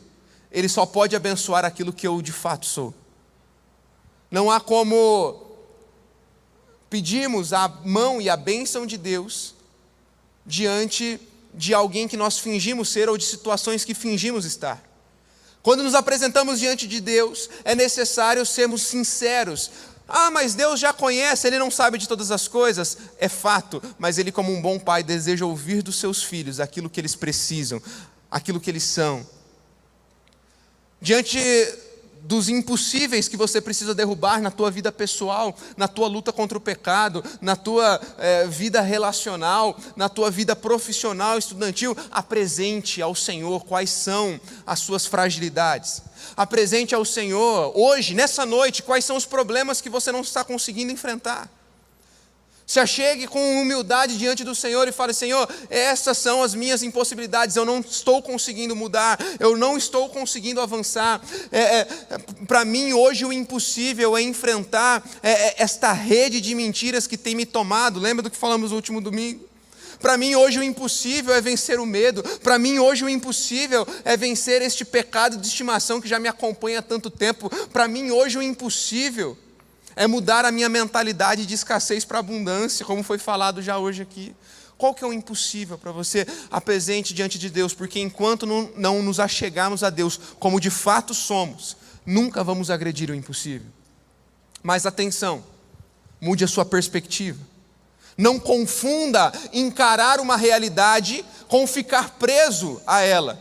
Ele 0.51 0.69
só 0.69 0.85
pode 0.85 1.15
abençoar 1.15 1.65
aquilo 1.65 1.93
que 1.93 2.07
eu 2.07 2.21
de 2.21 2.31
fato 2.31 2.65
sou. 2.65 2.93
Não 4.29 4.51
há 4.51 4.59
como 4.59 5.41
pedirmos 6.89 7.53
a 7.53 7.67
mão 7.83 8.21
e 8.21 8.29
a 8.29 8.37
bênção 8.37 8.85
de 8.85 8.97
Deus 8.97 9.55
diante 10.45 11.19
de 11.57 11.73
alguém 11.73 12.07
que 12.07 12.15
nós 12.15 12.37
fingimos 12.37 12.89
ser 12.89 13.09
ou 13.09 13.17
de 13.17 13.25
situações 13.25 13.83
que 13.83 13.93
fingimos 13.95 14.45
estar. 14.45 14.81
Quando 15.63 15.83
nos 15.83 15.95
apresentamos 15.95 16.59
diante 16.59 16.87
de 16.87 17.01
Deus, 17.01 17.49
é 17.65 17.75
necessário 17.75 18.45
sermos 18.45 18.83
sinceros. 18.83 19.71
Ah, 20.07 20.31
mas 20.31 20.53
Deus 20.53 20.79
já 20.79 20.93
conhece, 20.93 21.47
Ele 21.47 21.59
não 21.59 21.69
sabe 21.69 21.97
de 21.97 22.07
todas 22.07 22.31
as 22.31 22.47
coisas. 22.47 22.97
É 23.19 23.27
fato, 23.27 23.81
mas 23.97 24.17
Ele, 24.17 24.31
como 24.31 24.53
um 24.53 24.61
bom 24.61 24.79
pai, 24.79 25.03
deseja 25.03 25.45
ouvir 25.45 25.81
dos 25.81 25.99
seus 25.99 26.23
filhos 26.23 26.59
aquilo 26.59 26.89
que 26.89 27.01
eles 27.01 27.15
precisam, 27.15 27.81
aquilo 28.31 28.61
que 28.61 28.69
eles 28.69 28.83
são. 28.83 29.27
Diante 31.01 31.37
dos 32.21 32.49
impossíveis 32.49 33.27
que 33.27 33.37
você 33.37 33.61
precisa 33.61 33.95
derrubar 33.95 34.41
na 34.41 34.51
tua 34.51 34.69
vida 34.69 34.91
pessoal, 34.91 35.55
na 35.75 35.87
tua 35.87 36.07
luta 36.07 36.33
contra 36.33 36.57
o 36.57 36.61
pecado, 36.61 37.23
na 37.41 37.55
tua 37.55 37.99
é, 38.17 38.47
vida 38.47 38.81
relacional, 38.81 39.77
na 39.95 40.09
tua 40.09 40.29
vida 40.29 40.55
profissional, 40.55 41.37
estudantil, 41.37 41.95
apresente 42.11 43.01
ao 43.01 43.15
Senhor 43.15 43.65
quais 43.65 43.89
são 43.89 44.39
as 44.65 44.79
suas 44.79 45.05
fragilidades. 45.05 46.01
Apresente 46.35 46.93
ao 46.93 47.05
Senhor, 47.05 47.71
hoje, 47.75 48.13
nessa 48.13 48.45
noite, 48.45 48.83
quais 48.83 49.05
são 49.05 49.15
os 49.15 49.25
problemas 49.25 49.81
que 49.81 49.89
você 49.89 50.11
não 50.11 50.21
está 50.21 50.43
conseguindo 50.43 50.91
enfrentar. 50.91 51.49
Se 52.67 52.81
achegue 52.81 53.27
com 53.27 53.61
humildade 53.61 54.17
diante 54.17 54.43
do 54.43 54.53
Senhor 54.53 54.89
e 54.89 54.91
fale: 54.91 55.13
Senhor, 55.13 55.47
essas 55.69 56.17
são 56.17 56.43
as 56.43 56.53
minhas 56.53 56.83
impossibilidades, 56.83 57.55
eu 57.55 57.63
não 57.63 57.79
estou 57.79 58.21
conseguindo 58.21 58.75
mudar, 58.75 59.17
eu 59.39 59.55
não 59.55 59.77
estou 59.77 60.09
conseguindo 60.09 60.59
avançar. 60.59 61.21
É, 61.49 61.61
é, 61.61 61.87
Para 62.45 62.65
mim, 62.65 62.91
hoje, 62.91 63.23
o 63.23 63.31
impossível 63.31 64.17
é 64.17 64.21
enfrentar 64.21 65.01
é, 65.23 65.31
é, 65.31 65.55
esta 65.59 65.93
rede 65.93 66.41
de 66.41 66.53
mentiras 66.53 67.07
que 67.07 67.17
tem 67.17 67.35
me 67.35 67.45
tomado. 67.45 68.01
Lembra 68.01 68.21
do 68.21 68.29
que 68.29 68.35
falamos 68.35 68.71
no 68.71 68.75
último 68.75 68.99
domingo? 68.99 69.47
Para 70.01 70.17
mim, 70.17 70.35
hoje, 70.35 70.59
o 70.59 70.63
impossível 70.63 71.33
é 71.33 71.39
vencer 71.39 71.79
o 71.79 71.85
medo. 71.85 72.21
Para 72.43 72.59
mim, 72.59 72.79
hoje, 72.79 73.05
o 73.05 73.09
impossível 73.09 73.87
é 74.03 74.17
vencer 74.17 74.61
este 74.61 74.83
pecado 74.83 75.37
de 75.37 75.47
estimação 75.47 76.01
que 76.01 76.07
já 76.07 76.19
me 76.19 76.27
acompanha 76.27 76.79
há 76.79 76.81
tanto 76.81 77.09
tempo. 77.09 77.49
Para 77.71 77.87
mim, 77.87 78.11
hoje, 78.11 78.37
o 78.37 78.41
impossível 78.41 79.37
é 79.97 80.05
mudar 80.05 80.45
a 80.45 80.51
minha 80.51 80.69
mentalidade 80.69 81.45
de 81.45 81.55
escassez 81.55 82.05
para 82.05 82.19
abundância, 82.19 82.85
como 82.85 83.01
foi 83.01 83.17
falado 83.17 83.63
já 83.63 83.79
hoje 83.79 84.03
aqui. 84.03 84.33
Qual 84.77 84.93
que 84.93 85.03
é 85.03 85.07
o 85.07 85.11
impossível 85.11 85.75
para 85.75 85.91
você? 85.91 86.25
Apresente 86.51 87.15
diante 87.15 87.39
de 87.39 87.49
Deus, 87.49 87.73
porque 87.73 87.99
enquanto 87.99 88.45
não, 88.45 88.69
não 88.77 89.01
nos 89.01 89.19
achegarmos 89.19 89.83
a 89.83 89.89
Deus 89.89 90.19
como 90.39 90.61
de 90.61 90.69
fato 90.69 91.15
somos, 91.15 91.75
nunca 92.05 92.43
vamos 92.43 92.69
agredir 92.69 93.09
o 93.09 93.15
impossível. 93.15 93.67
Mas 94.61 94.85
atenção, 94.85 95.43
mude 96.21 96.43
a 96.43 96.47
sua 96.47 96.63
perspectiva. 96.63 97.39
Não 98.15 98.39
confunda 98.39 99.31
encarar 99.51 100.19
uma 100.19 100.37
realidade 100.37 101.25
com 101.47 101.65
ficar 101.65 102.11
preso 102.19 102.79
a 102.85 103.01
ela. 103.01 103.39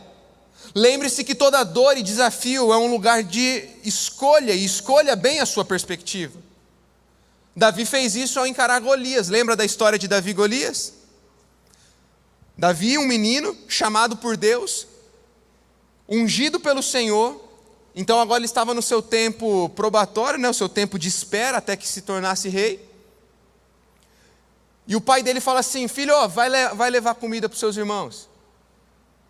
Lembre-se 0.73 1.23
que 1.23 1.35
toda 1.35 1.63
dor 1.63 1.97
e 1.97 2.03
desafio 2.03 2.73
é 2.73 2.77
um 2.77 2.89
lugar 2.89 3.21
de 3.21 3.63
escolha, 3.83 4.53
e 4.53 4.65
escolha 4.65 5.15
bem 5.15 5.39
a 5.39 5.45
sua 5.45 5.63
perspectiva. 5.63 6.46
Davi 7.57 7.87
fez 7.87 8.15
isso 8.15 8.39
ao 8.39 8.45
encarar 8.45 8.79
Golias. 8.79 9.29
Lembra 9.29 9.55
da 9.55 9.65
história 9.65 9.97
de 9.97 10.07
Davi 10.07 10.29
e 10.29 10.33
Golias? 10.33 10.93
Davi, 12.55 12.99
um 12.99 13.07
menino 13.07 13.57
chamado 13.67 14.15
por 14.15 14.37
Deus, 14.37 14.85
ungido 16.07 16.59
pelo 16.59 16.83
Senhor. 16.83 17.43
Então 17.95 18.21
agora 18.21 18.37
ele 18.37 18.45
estava 18.45 18.75
no 18.75 18.81
seu 18.83 19.01
tempo 19.01 19.69
probatório, 19.69 20.39
né, 20.39 20.47
o 20.47 20.53
seu 20.53 20.69
tempo 20.69 20.99
de 20.99 21.07
espera 21.07 21.57
até 21.57 21.75
que 21.75 21.87
se 21.87 22.03
tornasse 22.03 22.47
rei. 22.47 22.87
E 24.85 24.95
o 24.95 25.01
pai 25.01 25.23
dele 25.23 25.41
fala 25.41 25.61
assim: 25.61 25.87
Filho, 25.87 26.13
ó, 26.13 26.27
vai, 26.27 26.51
vai 26.75 26.91
levar 26.91 27.15
comida 27.15 27.49
para 27.49 27.55
os 27.55 27.59
seus 27.59 27.75
irmãos. 27.75 28.29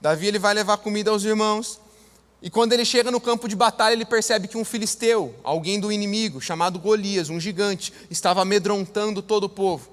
Davi 0.02 0.28
ele 0.28 0.38
vai 0.38 0.54
levar 0.54 0.76
comida 0.80 1.12
aos 1.12 1.24
irmãos. 1.24 1.80
E 2.42 2.50
quando 2.50 2.74
ele 2.74 2.86
chega 2.86 3.10
no 3.10 3.20
campo 3.20 3.48
de 3.48 3.56
batalha, 3.56 3.94
ele 3.94 4.06
percebe 4.06 4.48
que 4.48 4.58
um 4.58 4.66
filisteu, 4.66 5.36
alguém 5.44 5.80
do 5.80 5.92
inimigo, 5.92 6.40
chamado 6.40 6.78
Golias, 6.78 7.30
um 7.30 7.40
gigante, 7.40 7.92
estava 8.12 8.42
amedrontando 8.42 9.22
todo 9.22 9.46
o 9.46 9.50
povo. 9.50 9.90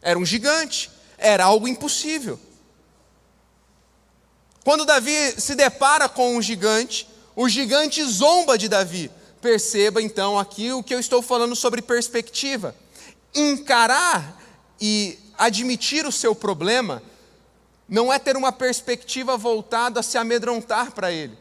Era 0.00 0.18
um 0.18 0.24
gigante, 0.24 0.90
era 1.18 1.44
algo 1.44 1.66
impossível. 1.66 2.38
Quando 4.64 4.84
Davi 4.84 5.34
se 5.40 5.56
depara 5.56 6.08
com 6.08 6.36
um 6.36 6.42
gigante, 6.42 7.08
o 7.34 7.48
gigante 7.48 8.02
zomba 8.04 8.56
de 8.56 8.68
Davi. 8.68 9.10
Perceba 9.40 10.00
então 10.00 10.38
aqui 10.38 10.72
o 10.72 10.84
que 10.84 10.94
eu 10.94 11.00
estou 11.00 11.20
falando 11.20 11.56
sobre 11.56 11.82
perspectiva. 11.82 12.76
Encarar 13.34 14.40
e 14.80 15.18
admitir 15.36 16.06
o 16.06 16.12
seu 16.12 16.32
problema 16.32 17.02
não 17.88 18.12
é 18.12 18.20
ter 18.20 18.36
uma 18.36 18.52
perspectiva 18.52 19.36
voltada 19.36 19.98
a 19.98 20.02
se 20.02 20.16
amedrontar 20.16 20.92
para 20.92 21.10
ele. 21.10 21.36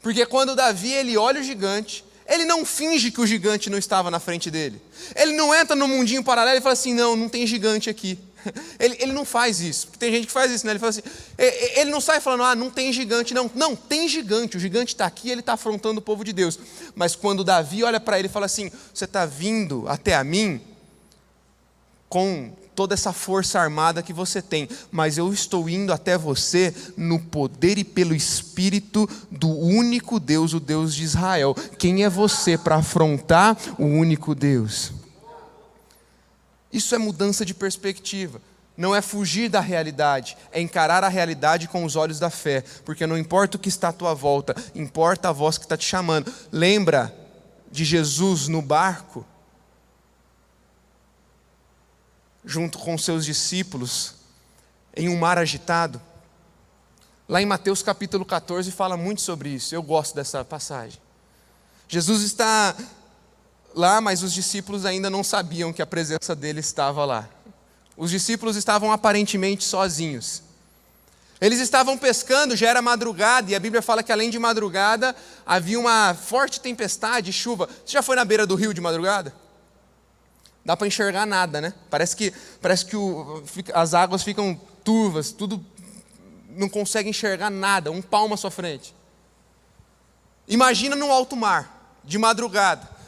Porque 0.00 0.24
quando 0.26 0.54
Davi 0.54 0.92
ele 0.92 1.16
olha 1.16 1.40
o 1.40 1.44
gigante, 1.44 2.04
ele 2.26 2.44
não 2.44 2.64
finge 2.64 3.10
que 3.10 3.20
o 3.20 3.26
gigante 3.26 3.68
não 3.68 3.76
estava 3.76 4.10
na 4.10 4.20
frente 4.20 4.50
dele. 4.50 4.80
Ele 5.16 5.32
não 5.32 5.54
entra 5.54 5.74
no 5.74 5.88
mundinho 5.88 6.22
paralelo 6.22 6.58
e 6.58 6.62
fala 6.62 6.74
assim: 6.74 6.94
não, 6.94 7.16
não 7.16 7.28
tem 7.28 7.46
gigante 7.46 7.90
aqui. 7.90 8.18
Ele, 8.80 8.96
ele 8.98 9.12
não 9.12 9.26
faz 9.26 9.60
isso. 9.60 9.88
Porque 9.88 9.98
tem 9.98 10.10
gente 10.10 10.26
que 10.26 10.32
faz 10.32 10.50
isso, 10.50 10.64
né? 10.64 10.72
Ele 10.72 10.78
fala 10.78 10.88
assim: 10.88 11.02
ele 11.76 11.90
não 11.90 12.00
sai 12.00 12.20
falando, 12.20 12.42
ah, 12.44 12.54
não 12.54 12.70
tem 12.70 12.90
gigante, 12.90 13.34
não. 13.34 13.50
Não, 13.54 13.76
tem 13.76 14.08
gigante. 14.08 14.56
O 14.56 14.60
gigante 14.60 14.94
está 14.94 15.04
aqui 15.04 15.28
ele 15.28 15.40
está 15.40 15.52
afrontando 15.52 15.98
o 15.98 16.02
povo 16.02 16.24
de 16.24 16.32
Deus. 16.32 16.58
Mas 16.94 17.14
quando 17.14 17.44
Davi 17.44 17.84
olha 17.84 18.00
para 18.00 18.18
ele 18.18 18.28
e 18.28 18.30
fala 18.30 18.46
assim: 18.46 18.72
você 18.94 19.04
está 19.04 19.26
vindo 19.26 19.86
até 19.88 20.14
a 20.14 20.24
mim 20.24 20.58
com 22.08 22.50
toda 22.80 22.94
essa 22.94 23.12
força 23.12 23.60
armada 23.60 24.02
que 24.02 24.10
você 24.10 24.40
tem, 24.40 24.66
mas 24.90 25.18
eu 25.18 25.30
estou 25.34 25.68
indo 25.68 25.92
até 25.92 26.16
você 26.16 26.74
no 26.96 27.20
poder 27.20 27.76
e 27.76 27.84
pelo 27.84 28.14
Espírito 28.14 29.06
do 29.30 29.50
único 29.50 30.18
Deus, 30.18 30.54
o 30.54 30.60
Deus 30.60 30.94
de 30.94 31.04
Israel. 31.04 31.54
Quem 31.78 32.04
é 32.04 32.08
você 32.08 32.56
para 32.56 32.76
afrontar 32.76 33.54
o 33.78 33.84
único 33.84 34.34
Deus? 34.34 34.92
Isso 36.72 36.94
é 36.94 36.98
mudança 36.98 37.44
de 37.44 37.52
perspectiva. 37.52 38.40
Não 38.78 38.96
é 38.96 39.02
fugir 39.02 39.50
da 39.50 39.60
realidade, 39.60 40.38
é 40.50 40.58
encarar 40.58 41.04
a 41.04 41.08
realidade 41.08 41.68
com 41.68 41.84
os 41.84 41.96
olhos 41.96 42.18
da 42.18 42.30
fé, 42.30 42.64
porque 42.82 43.06
não 43.06 43.18
importa 43.18 43.58
o 43.58 43.60
que 43.60 43.68
está 43.68 43.90
à 43.90 43.92
tua 43.92 44.14
volta, 44.14 44.56
importa 44.74 45.28
a 45.28 45.32
voz 45.32 45.58
que 45.58 45.66
está 45.66 45.76
te 45.76 45.84
chamando. 45.84 46.32
Lembra 46.50 47.14
de 47.70 47.84
Jesus 47.84 48.48
no 48.48 48.62
barco? 48.62 49.26
Junto 52.44 52.78
com 52.78 52.96
seus 52.96 53.24
discípulos 53.24 54.14
em 54.96 55.08
um 55.08 55.18
mar 55.18 55.38
agitado. 55.38 56.00
Lá 57.28 57.40
em 57.40 57.46
Mateus 57.46 57.82
capítulo 57.82 58.24
14 58.24 58.70
fala 58.72 58.96
muito 58.96 59.20
sobre 59.20 59.50
isso. 59.50 59.74
Eu 59.74 59.82
gosto 59.82 60.14
dessa 60.14 60.44
passagem. 60.44 61.00
Jesus 61.88 62.22
está 62.22 62.74
lá, 63.74 64.00
mas 64.00 64.22
os 64.22 64.32
discípulos 64.32 64.84
ainda 64.84 65.08
não 65.08 65.22
sabiam 65.22 65.72
que 65.72 65.82
a 65.82 65.86
presença 65.86 66.34
dele 66.34 66.60
estava 66.60 67.04
lá. 67.04 67.28
Os 67.96 68.10
discípulos 68.10 68.56
estavam 68.56 68.90
aparentemente 68.90 69.64
sozinhos. 69.64 70.42
Eles 71.40 71.58
estavam 71.58 71.96
pescando, 71.96 72.54
já 72.54 72.68
era 72.68 72.82
madrugada, 72.82 73.50
e 73.50 73.54
a 73.54 73.60
Bíblia 73.60 73.80
fala 73.80 74.02
que 74.02 74.12
além 74.12 74.28
de 74.28 74.38
madrugada 74.38 75.16
havia 75.46 75.80
uma 75.80 76.14
forte 76.14 76.60
tempestade, 76.60 77.32
chuva. 77.32 77.66
Você 77.66 77.92
já 77.92 78.02
foi 78.02 78.14
na 78.14 78.24
beira 78.24 78.46
do 78.46 78.54
rio 78.54 78.74
de 78.74 78.80
madrugada? 78.80 79.34
Dá 80.64 80.76
para 80.76 80.86
enxergar 80.86 81.26
nada, 81.26 81.60
né? 81.60 81.74
Parece 81.88 82.16
que, 82.16 82.32
parece 82.60 82.86
que 82.86 82.96
o, 82.96 83.42
as 83.74 83.94
águas 83.94 84.22
ficam 84.22 84.60
turvas, 84.84 85.32
tudo 85.32 85.64
não 86.50 86.68
consegue 86.68 87.08
enxergar 87.08 87.50
nada, 87.50 87.90
um 87.90 88.02
palmo 88.02 88.34
à 88.34 88.36
sua 88.36 88.50
frente. 88.50 88.94
Imagina 90.48 90.96
no 90.96 91.10
alto 91.10 91.36
mar, 91.36 91.98
de 92.04 92.18
madrugada. 92.18 93.00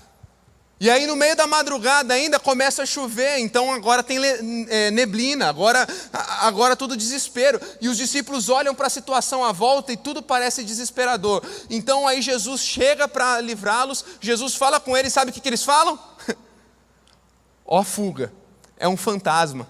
E 0.82 0.90
aí, 0.90 1.06
no 1.06 1.14
meio 1.14 1.36
da 1.36 1.46
madrugada 1.46 2.12
ainda 2.12 2.40
começa 2.40 2.82
a 2.82 2.86
chover, 2.86 3.38
então 3.38 3.72
agora 3.72 4.02
tem 4.02 4.18
é, 4.68 4.90
neblina, 4.90 5.48
agora, 5.48 5.86
agora 6.40 6.74
tudo 6.74 6.96
desespero. 6.96 7.60
E 7.80 7.88
os 7.88 7.96
discípulos 7.96 8.48
olham 8.48 8.74
para 8.74 8.88
a 8.88 8.90
situação 8.90 9.44
à 9.44 9.52
volta 9.52 9.92
e 9.92 9.96
tudo 9.96 10.20
parece 10.20 10.64
desesperador. 10.64 11.40
Então 11.70 12.08
aí 12.08 12.20
Jesus 12.20 12.62
chega 12.62 13.06
para 13.06 13.40
livrá-los, 13.40 14.04
Jesus 14.20 14.56
fala 14.56 14.80
com 14.80 14.96
eles, 14.96 15.12
sabe 15.12 15.30
o 15.30 15.34
que, 15.34 15.40
que 15.40 15.48
eles 15.48 15.62
falam? 15.62 15.96
Ó 17.74 17.82
fuga, 17.82 18.30
é 18.76 18.86
um 18.86 18.98
fantasma. 18.98 19.66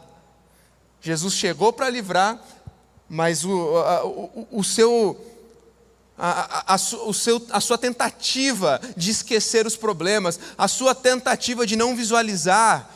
Jesus 1.00 1.34
chegou 1.34 1.72
para 1.72 1.88
livrar, 1.88 2.36
mas 3.08 3.44
o, 3.44 3.52
o, 3.52 4.48
o 4.58 4.64
seu 4.64 5.24
a, 6.18 6.72
a, 6.72 6.74
a, 6.74 6.74
o 6.74 7.14
seu, 7.14 7.46
a 7.52 7.60
sua 7.60 7.78
tentativa 7.78 8.80
de 8.96 9.12
esquecer 9.12 9.68
os 9.68 9.76
problemas, 9.76 10.40
a 10.58 10.66
sua 10.66 10.96
tentativa 10.96 11.64
de 11.64 11.76
não 11.76 11.94
visualizar 11.94 12.90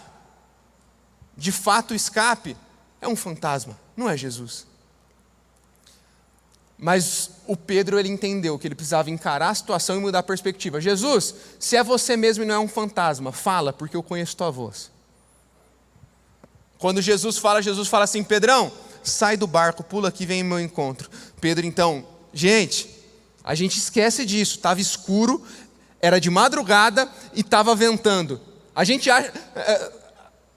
de 1.36 1.52
fato 1.52 1.92
o 1.92 1.94
escape, 1.94 2.56
é 3.00 3.06
um 3.06 3.14
fantasma, 3.14 3.78
não 3.96 4.10
é 4.10 4.16
Jesus. 4.16 4.66
Mas 6.76 7.30
o 7.46 7.56
Pedro 7.56 7.96
ele 7.96 8.08
entendeu 8.08 8.58
que 8.58 8.66
ele 8.66 8.74
precisava 8.74 9.08
encarar 9.08 9.50
a 9.50 9.54
situação 9.54 9.98
e 9.98 10.00
mudar 10.00 10.18
a 10.18 10.24
perspectiva. 10.24 10.80
Jesus, 10.80 11.32
se 11.60 11.76
é 11.76 11.84
você 11.84 12.16
mesmo 12.16 12.42
e 12.42 12.46
não 12.46 12.56
é 12.56 12.58
um 12.58 12.66
fantasma, 12.66 13.30
fala, 13.30 13.72
porque 13.72 13.96
eu 13.96 14.02
conheço 14.02 14.36
tua 14.36 14.50
voz. 14.50 14.95
Quando 16.78 17.00
Jesus 17.00 17.38
fala, 17.38 17.62
Jesus 17.62 17.88
fala 17.88 18.04
assim: 18.04 18.22
Pedrão, 18.22 18.70
sai 19.02 19.36
do 19.36 19.46
barco, 19.46 19.82
pula 19.82 20.08
aqui, 20.08 20.26
vem 20.26 20.40
em 20.40 20.44
meu 20.44 20.60
encontro. 20.60 21.10
Pedro, 21.40 21.64
então, 21.64 22.06
gente, 22.32 22.88
a 23.42 23.54
gente 23.54 23.78
esquece 23.78 24.24
disso. 24.24 24.56
Estava 24.56 24.80
escuro, 24.80 25.42
era 26.00 26.20
de 26.20 26.30
madrugada 26.30 27.10
e 27.34 27.40
estava 27.40 27.74
ventando. 27.74 28.40
A 28.74 28.84
gente 28.84 29.10
acha. 29.10 29.32
É, 29.54 29.92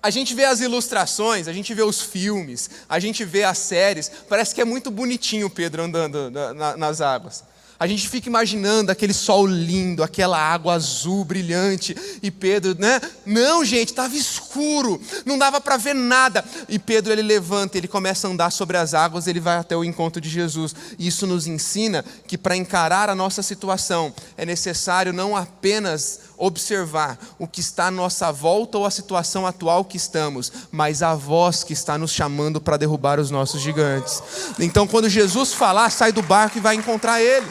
a 0.02 0.10
gente 0.10 0.34
vê 0.34 0.46
as 0.46 0.62
ilustrações, 0.62 1.48
a 1.48 1.54
gente 1.54 1.74
vê 1.74 1.82
os 1.82 2.02
filmes, 2.02 2.70
a 2.88 3.00
gente 3.00 3.26
vê 3.26 3.44
as 3.44 3.58
séries, 3.58 4.10
parece 4.30 4.56
que 4.56 4.62
é 4.62 4.66
muito 4.66 4.90
bonitinho 4.90 5.50
Pedro 5.50 5.84
andando 5.84 6.32
nas 6.78 7.02
águas. 7.02 7.44
A 7.80 7.88
gente 7.88 8.10
fica 8.10 8.28
imaginando 8.28 8.92
aquele 8.92 9.14
sol 9.14 9.46
lindo, 9.46 10.04
aquela 10.04 10.38
água 10.38 10.74
azul 10.74 11.24
brilhante, 11.24 11.96
e 12.22 12.30
Pedro, 12.30 12.76
né? 12.78 13.00
Não, 13.26 13.64
gente, 13.64 13.92
estava 13.92 14.14
escuro, 14.18 15.02
não 15.26 15.38
dava 15.38 15.62
para 15.62 15.78
ver 15.78 15.96
nada. 15.96 16.44
E 16.68 16.78
Pedro 16.78 17.14
ele 17.14 17.22
levanta, 17.22 17.78
ele 17.78 17.88
começa 17.88 18.28
a 18.28 18.32
andar 18.32 18.52
sobre 18.52 18.76
as 18.76 18.94
águas, 18.94 19.28
ele 19.28 19.40
vai 19.40 19.56
até 19.56 19.78
o 19.78 19.86
encontro 19.86 20.20
de 20.20 20.30
Jesus. 20.30 20.76
E 20.98 21.08
isso 21.08 21.26
nos 21.26 21.48
ensina 21.48 22.04
que 22.28 22.38
para 22.38 22.54
encarar 22.54 23.10
a 23.10 23.16
nossa 23.16 23.42
situação 23.42 24.14
é 24.36 24.46
necessário 24.46 25.14
não 25.14 25.34
apenas 25.34 26.20
observar 26.38 27.18
o 27.38 27.48
que 27.48 27.62
está 27.62 27.88
à 27.88 27.92
nossa 27.92 28.30
volta 28.30 28.78
ou 28.78 28.86
a 28.86 28.92
situação 28.92 29.48
atual 29.48 29.86
que 29.86 29.96
estamos, 29.96 30.52
mas 30.70 31.02
a 31.02 31.16
voz 31.16 31.64
que 31.64 31.72
está 31.72 31.98
nos 31.98 32.12
chamando 32.12 32.60
para 32.60 32.76
derrubar 32.76 33.22
os 33.22 33.32
nossos 33.32 33.62
gigantes. 33.62 34.22
Então, 34.60 34.86
quando 34.86 35.08
Jesus 35.08 35.54
falar, 35.54 35.90
sai 35.90 36.12
do 36.12 36.22
barco 36.22 36.58
e 36.58 36.62
vai 36.62 36.76
encontrar 36.76 37.22
ele. 37.22 37.48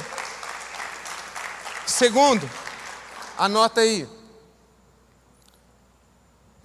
Segundo, 1.88 2.49
anota 3.38 3.80
aí. 3.80 4.07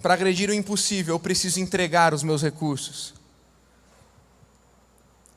Para 0.02 0.12
agredir 0.12 0.50
o 0.50 0.54
impossível, 0.54 1.14
eu 1.14 1.18
preciso 1.18 1.58
entregar 1.60 2.12
os 2.12 2.22
meus 2.22 2.42
recursos. 2.42 3.14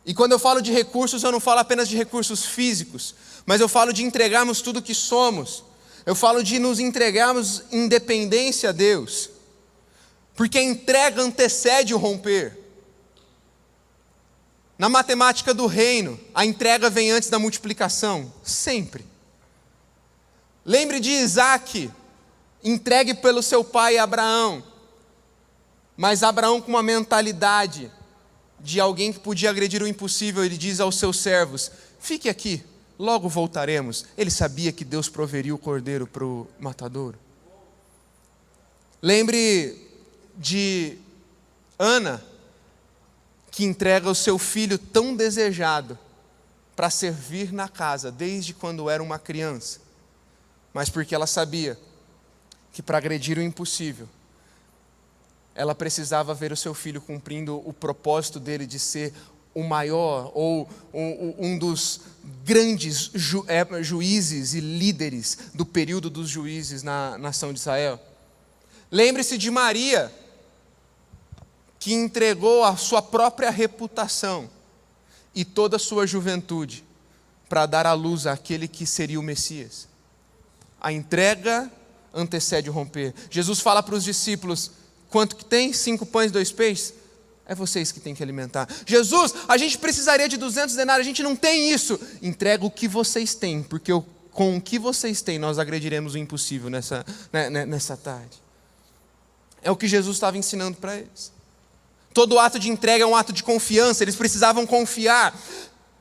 E 0.06 0.14
quando 0.14 0.34
eu 0.34 0.40
falo 0.40 0.62
de 0.62 0.74
recursos, 0.74 1.24
eu 1.24 1.32
não 1.32 1.40
falo 1.40 1.62
apenas 1.62 1.88
de 1.88 1.96
recursos 1.96 2.46
físicos, 2.46 3.16
mas 3.46 3.62
eu 3.62 3.70
falo 3.70 3.94
de 3.94 4.04
entregarmos 4.04 4.62
tudo 4.62 4.82
que 4.82 4.94
somos. 4.94 5.64
Eu 6.06 6.16
falo 6.16 6.44
de 6.44 6.60
nos 6.60 6.82
entregarmos 6.82 7.64
independência 7.72 8.70
a 8.70 8.74
Deus. 8.74 9.30
Porque 10.36 10.58
a 10.58 10.64
entrega 10.64 11.22
antecede 11.22 11.94
o 11.94 11.98
romper. 11.98 12.58
Na 14.78 14.90
matemática 14.90 15.54
do 15.54 15.66
reino, 15.66 16.20
a 16.36 16.46
entrega 16.46 16.90
vem 16.90 17.10
antes 17.10 17.30
da 17.30 17.40
multiplicação, 17.40 18.32
sempre. 18.44 19.17
Lembre 20.68 21.00
de 21.00 21.12
Isaac, 21.12 21.90
entregue 22.62 23.14
pelo 23.14 23.42
seu 23.42 23.64
pai 23.64 23.98
Abraão, 23.98 24.62
mas 25.96 26.24
Abraão, 26.24 26.60
com 26.60 26.68
uma 26.68 26.84
mentalidade 26.84 27.90
de 28.60 28.78
alguém 28.78 29.14
que 29.14 29.20
podia 29.20 29.50
agredir 29.50 29.82
o 29.82 29.88
impossível, 29.88 30.44
ele 30.44 30.58
diz 30.58 30.82
aos 30.82 31.00
seus 31.00 31.22
servos: 31.22 31.72
Fique 32.02 32.28
aqui, 32.28 32.62
logo 33.00 33.30
voltaremos. 33.30 34.04
Ele 34.18 34.30
sabia 34.30 34.74
que 34.74 34.84
Deus 34.84 35.08
proveria 35.08 35.56
o 35.56 35.58
cordeiro 35.58 36.06
para 36.06 36.26
o 36.26 36.46
matadouro. 36.60 37.18
Lembre 39.02 39.90
de 40.36 40.98
Ana, 41.80 42.22
que 43.50 43.64
entrega 43.64 44.10
o 44.10 44.16
seu 44.16 44.38
filho 44.38 44.78
tão 44.78 45.16
desejado 45.16 45.98
para 46.76 46.90
servir 46.90 47.54
na 47.54 47.70
casa 47.70 48.12
desde 48.12 48.54
quando 48.54 48.90
era 48.90 49.02
uma 49.02 49.18
criança 49.18 49.87
mas 50.74 50.90
porque 50.90 51.16
ela 51.16 51.28
sabia 51.28 51.78
que 52.72 52.82
para 52.82 52.98
agredir 52.98 53.38
o 53.38 53.42
impossível, 53.42 54.08
ela 55.56 55.74
precisava 55.74 56.34
ver 56.34 56.52
o 56.52 56.58
seu 56.58 56.74
filho 56.74 57.02
cumprindo 57.02 57.62
o 57.68 57.74
propósito 57.74 58.40
dele 58.40 58.68
de 58.68 58.78
ser 58.78 59.14
o 59.56 59.64
maior 59.64 60.32
ou 60.36 60.70
um 60.94 61.58
dos 61.58 62.02
grandes 62.44 63.10
ju, 63.16 63.44
é, 63.48 63.66
juízes 63.82 64.54
e 64.54 64.60
líderes 64.60 65.50
do 65.56 65.66
período 65.66 66.12
dos 66.12 66.30
juízes 66.30 66.84
na 66.84 67.18
nação 67.18 67.52
de 67.52 67.60
Israel. 67.60 68.00
Lembre-se 68.92 69.36
de 69.36 69.50
Maria, 69.50 70.14
que 71.80 71.94
entregou 71.94 72.64
a 72.64 72.78
sua 72.78 73.02
própria 73.02 73.50
reputação 73.50 74.48
e 75.34 75.44
toda 75.44 75.78
a 75.78 75.80
sua 75.80 76.06
juventude 76.06 76.84
para 77.50 77.66
dar 77.66 77.88
à 77.88 77.94
luz 77.94 78.28
àquele 78.28 78.68
que 78.68 78.86
seria 78.86 79.20
o 79.20 79.24
Messias. 79.24 79.88
A 80.80 80.92
entrega 80.92 81.72
antecede 82.14 82.70
o 82.70 82.74
romper. 82.74 83.14
Jesus 83.30 83.60
fala 83.60 83.82
para 83.82 83.96
os 83.96 84.04
discípulos: 84.04 84.72
quanto 85.10 85.36
que 85.36 85.46
tem? 85.46 85.74
Cinco 85.74 86.06
pães, 86.06 86.32
dois 86.32 86.52
peixes? 86.52 86.94
É 87.46 87.56
vocês 87.56 87.92
que 87.94 88.00
têm 88.00 88.14
que 88.14 88.22
alimentar. 88.22 88.68
Jesus, 88.86 89.34
a 89.48 89.58
gente 89.58 89.78
precisaria 89.78 90.28
de 90.28 90.36
200 90.36 90.76
denários, 90.76 91.06
a 91.06 91.10
gente 91.10 91.24
não 91.24 91.36
tem 91.36 91.72
isso. 91.72 91.98
Entrega 92.22 92.66
o 92.66 92.72
que 92.72 92.88
vocês 92.90 93.34
têm, 93.34 93.64
porque 93.64 93.92
com 94.32 94.58
o 94.58 94.62
que 94.62 94.78
vocês 94.78 95.22
têm 95.22 95.40
nós 95.40 95.58
agrediremos 95.58 96.14
o 96.14 96.18
impossível 96.18 96.70
nessa, 96.70 97.06
né, 97.32 97.50
né, 97.50 97.66
nessa 97.66 97.96
tarde. 97.96 98.38
É 99.64 99.72
o 99.72 99.76
que 99.76 99.88
Jesus 99.88 100.18
estava 100.18 100.38
ensinando 100.38 100.78
para 100.78 100.98
eles. 100.98 101.32
Todo 102.14 102.38
ato 102.38 102.60
de 102.60 102.70
entrega 102.70 103.04
é 103.04 103.08
um 103.08 103.16
ato 103.16 103.32
de 103.32 103.44
confiança, 103.44 104.04
eles 104.04 104.16
precisavam 104.16 104.66
confiar. 104.66 105.34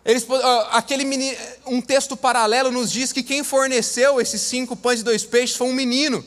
Eles, 0.06 0.24
aquele 0.70 1.04
menino, 1.04 1.36
um 1.66 1.80
texto 1.82 2.16
paralelo 2.16 2.70
nos 2.70 2.92
diz 2.92 3.12
que 3.12 3.24
quem 3.24 3.42
forneceu 3.42 4.20
esses 4.20 4.40
cinco 4.40 4.76
pães 4.76 5.00
e 5.00 5.02
dois 5.02 5.24
peixes 5.24 5.56
foi 5.56 5.66
um 5.66 5.72
menino. 5.72 6.24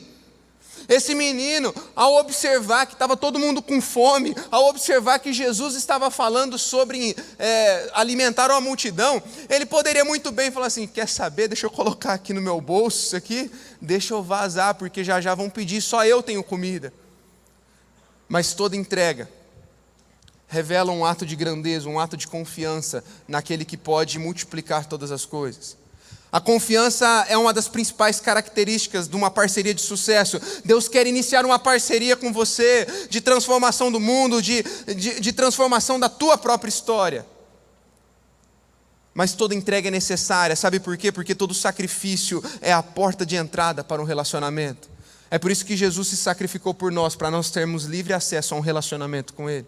Esse 0.86 1.14
menino, 1.14 1.74
ao 1.96 2.16
observar 2.16 2.84
que 2.84 2.92
estava 2.92 3.16
todo 3.16 3.38
mundo 3.38 3.62
com 3.62 3.80
fome, 3.80 4.34
ao 4.50 4.66
observar 4.68 5.18
que 5.18 5.32
Jesus 5.32 5.74
estava 5.76 6.10
falando 6.10 6.58
sobre 6.58 7.16
é, 7.38 7.90
alimentar 7.94 8.50
uma 8.50 8.60
multidão, 8.60 9.22
ele 9.48 9.64
poderia 9.64 10.04
muito 10.04 10.30
bem 10.30 10.50
falar 10.50 10.66
assim: 10.66 10.86
quer 10.86 11.08
saber? 11.08 11.48
Deixa 11.48 11.64
eu 11.64 11.70
colocar 11.70 12.12
aqui 12.12 12.34
no 12.34 12.42
meu 12.42 12.60
bolso 12.60 12.98
isso 12.98 13.16
aqui, 13.16 13.50
deixa 13.80 14.12
eu 14.12 14.22
vazar, 14.22 14.74
porque 14.74 15.02
já 15.02 15.22
já 15.22 15.34
vão 15.34 15.48
pedir, 15.48 15.80
só 15.80 16.04
eu 16.04 16.22
tenho 16.22 16.42
comida. 16.42 16.92
Mas 18.28 18.52
toda 18.52 18.76
entrega 18.76 19.39
revela 20.50 20.90
um 20.90 21.04
ato 21.04 21.24
de 21.24 21.36
grandeza, 21.36 21.88
um 21.88 21.98
ato 21.98 22.16
de 22.16 22.26
confiança 22.26 23.04
naquele 23.26 23.64
que 23.64 23.76
pode 23.76 24.18
multiplicar 24.18 24.84
todas 24.84 25.12
as 25.12 25.24
coisas. 25.24 25.76
A 26.32 26.40
confiança 26.40 27.06
é 27.28 27.36
uma 27.38 27.52
das 27.52 27.68
principais 27.68 28.20
características 28.20 29.08
de 29.08 29.16
uma 29.16 29.30
parceria 29.30 29.72
de 29.72 29.80
sucesso. 29.80 30.40
Deus 30.64 30.88
quer 30.88 31.06
iniciar 31.06 31.44
uma 31.44 31.58
parceria 31.58 32.16
com 32.16 32.32
você 32.32 32.86
de 33.08 33.20
transformação 33.20 33.90
do 33.90 33.98
mundo, 34.00 34.42
de, 34.42 34.62
de, 34.94 35.20
de 35.20 35.32
transformação 35.32 35.98
da 35.98 36.08
tua 36.08 36.36
própria 36.36 36.68
história. 36.68 37.24
Mas 39.14 39.32
toda 39.32 39.54
entrega 39.54 39.88
é 39.88 39.90
necessária, 39.90 40.54
sabe 40.54 40.78
por 40.78 40.96
quê? 40.96 41.10
Porque 41.10 41.34
todo 41.34 41.54
sacrifício 41.54 42.42
é 42.60 42.72
a 42.72 42.82
porta 42.82 43.24
de 43.24 43.36
entrada 43.36 43.82
para 43.82 44.00
um 44.02 44.04
relacionamento. 44.04 44.88
É 45.30 45.38
por 45.38 45.50
isso 45.50 45.64
que 45.64 45.76
Jesus 45.76 46.08
se 46.08 46.16
sacrificou 46.16 46.74
por 46.74 46.90
nós, 46.90 47.14
para 47.14 47.30
nós 47.30 47.50
termos 47.50 47.84
livre 47.84 48.12
acesso 48.12 48.54
a 48.54 48.58
um 48.58 48.60
relacionamento 48.60 49.32
com 49.32 49.48
Ele. 49.48 49.66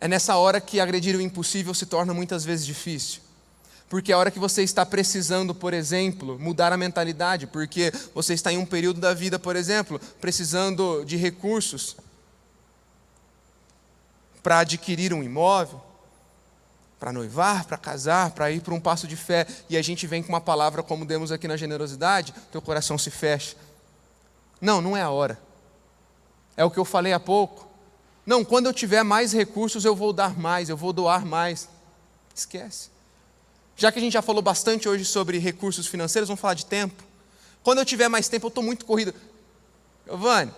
É 0.00 0.08
nessa 0.08 0.36
hora 0.36 0.60
que 0.60 0.80
agredir 0.80 1.14
o 1.14 1.20
impossível 1.20 1.74
se 1.74 1.84
torna 1.84 2.14
muitas 2.14 2.44
vezes 2.44 2.64
difícil. 2.64 3.20
Porque 3.88 4.12
é 4.12 4.14
a 4.14 4.18
hora 4.18 4.30
que 4.30 4.38
você 4.38 4.62
está 4.62 4.86
precisando, 4.86 5.54
por 5.54 5.74
exemplo, 5.74 6.38
mudar 6.38 6.72
a 6.72 6.76
mentalidade, 6.76 7.46
porque 7.46 7.92
você 8.14 8.34
está 8.34 8.52
em 8.52 8.56
um 8.56 8.64
período 8.64 9.00
da 9.00 9.12
vida, 9.12 9.38
por 9.38 9.56
exemplo, 9.56 10.00
precisando 10.20 11.04
de 11.04 11.16
recursos 11.16 11.96
para 14.42 14.60
adquirir 14.60 15.12
um 15.12 15.22
imóvel, 15.22 15.82
para 16.98 17.12
noivar, 17.12 17.64
para 17.64 17.76
casar, 17.76 18.30
para 18.30 18.50
ir 18.50 18.60
para 18.60 18.74
um 18.74 18.80
passo 18.80 19.08
de 19.08 19.16
fé, 19.16 19.46
e 19.68 19.76
a 19.76 19.82
gente 19.82 20.06
vem 20.06 20.22
com 20.22 20.28
uma 20.28 20.40
palavra 20.40 20.82
como 20.82 21.04
demos 21.04 21.32
aqui 21.32 21.48
na 21.48 21.56
generosidade, 21.56 22.32
teu 22.52 22.62
coração 22.62 22.96
se 22.96 23.10
fecha. 23.10 23.56
Não, 24.60 24.80
não 24.80 24.96
é 24.96 25.02
a 25.02 25.10
hora. 25.10 25.38
É 26.56 26.64
o 26.64 26.70
que 26.70 26.78
eu 26.78 26.84
falei 26.84 27.12
há 27.12 27.20
pouco. 27.20 27.69
Não, 28.24 28.44
quando 28.44 28.66
eu 28.66 28.72
tiver 28.72 29.02
mais 29.02 29.32
recursos, 29.32 29.84
eu 29.84 29.94
vou 29.94 30.12
dar 30.12 30.38
mais, 30.38 30.68
eu 30.68 30.76
vou 30.76 30.92
doar 30.92 31.24
mais. 31.24 31.68
Esquece. 32.34 32.90
Já 33.76 33.90
que 33.90 33.98
a 33.98 34.02
gente 34.02 34.12
já 34.12 34.22
falou 34.22 34.42
bastante 34.42 34.88
hoje 34.88 35.04
sobre 35.04 35.38
recursos 35.38 35.86
financeiros, 35.86 36.28
vamos 36.28 36.40
falar 36.40 36.54
de 36.54 36.66
tempo. 36.66 37.02
Quando 37.62 37.78
eu 37.78 37.84
tiver 37.84 38.08
mais 38.08 38.28
tempo, 38.28 38.46
eu 38.46 38.48
estou 38.48 38.62
muito 38.62 38.84
corrido. 38.84 39.14
Giovanni, 40.06 40.52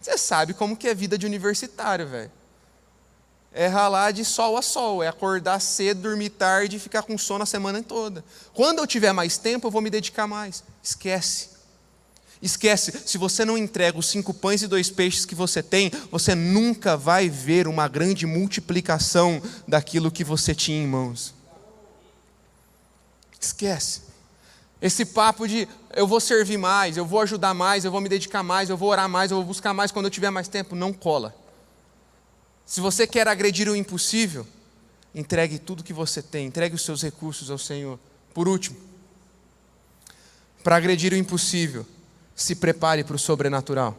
você 0.00 0.16
sabe 0.16 0.54
como 0.54 0.76
que 0.76 0.88
é 0.88 0.94
vida 0.94 1.18
de 1.18 1.26
universitário, 1.26 2.06
velho. 2.06 2.30
É 3.52 3.66
ralar 3.66 4.12
de 4.12 4.24
sol 4.24 4.56
a 4.56 4.62
sol, 4.62 5.02
é 5.02 5.08
acordar 5.08 5.60
cedo, 5.60 6.00
dormir 6.00 6.30
tarde 6.30 6.76
e 6.76 6.80
ficar 6.80 7.02
com 7.02 7.18
sono 7.18 7.42
a 7.42 7.46
semana 7.46 7.82
toda. 7.82 8.24
Quando 8.54 8.78
eu 8.78 8.86
tiver 8.86 9.12
mais 9.12 9.36
tempo, 9.36 9.66
eu 9.66 9.70
vou 9.70 9.82
me 9.82 9.90
dedicar 9.90 10.26
mais. 10.26 10.64
Esquece. 10.82 11.50
Esquece, 12.42 12.92
se 13.06 13.16
você 13.16 13.44
não 13.44 13.56
entrega 13.56 13.96
os 13.96 14.06
cinco 14.06 14.34
pães 14.34 14.62
e 14.62 14.66
dois 14.66 14.90
peixes 14.90 15.24
que 15.24 15.34
você 15.34 15.62
tem, 15.62 15.92
você 16.10 16.34
nunca 16.34 16.96
vai 16.96 17.28
ver 17.28 17.68
uma 17.68 17.86
grande 17.86 18.26
multiplicação 18.26 19.40
daquilo 19.66 20.10
que 20.10 20.24
você 20.24 20.52
tinha 20.52 20.82
em 20.82 20.86
mãos. 20.86 21.32
Esquece. 23.40 24.02
Esse 24.80 25.04
papo 25.04 25.46
de 25.46 25.68
eu 25.94 26.04
vou 26.04 26.18
servir 26.18 26.58
mais, 26.58 26.96
eu 26.96 27.06
vou 27.06 27.20
ajudar 27.20 27.54
mais, 27.54 27.84
eu 27.84 27.92
vou 27.92 28.00
me 28.00 28.08
dedicar 28.08 28.42
mais, 28.42 28.68
eu 28.68 28.76
vou 28.76 28.88
orar 28.88 29.08
mais, 29.08 29.30
eu 29.30 29.36
vou 29.36 29.46
buscar 29.46 29.72
mais 29.72 29.92
quando 29.92 30.06
eu 30.06 30.10
tiver 30.10 30.30
mais 30.30 30.48
tempo, 30.48 30.74
não 30.74 30.92
cola. 30.92 31.32
Se 32.66 32.80
você 32.80 33.06
quer 33.06 33.28
agredir 33.28 33.68
o 33.68 33.76
impossível, 33.76 34.44
entregue 35.14 35.60
tudo 35.60 35.84
que 35.84 35.92
você 35.92 36.20
tem, 36.20 36.46
entregue 36.46 36.74
os 36.74 36.82
seus 36.82 37.02
recursos 37.02 37.50
ao 37.52 37.58
Senhor. 37.58 38.00
Por 38.34 38.48
último, 38.48 38.76
para 40.64 40.74
agredir 40.74 41.12
o 41.12 41.16
impossível, 41.16 41.86
se 42.34 42.54
prepare 42.56 43.04
para 43.04 43.16
o 43.16 43.18
sobrenatural. 43.18 43.96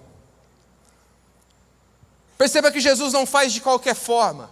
Perceba 2.37 2.71
que 2.71 2.79
Jesus 2.79 3.13
não 3.13 3.25
faz 3.25 3.53
de 3.53 3.61
qualquer 3.61 3.95
forma. 3.95 4.51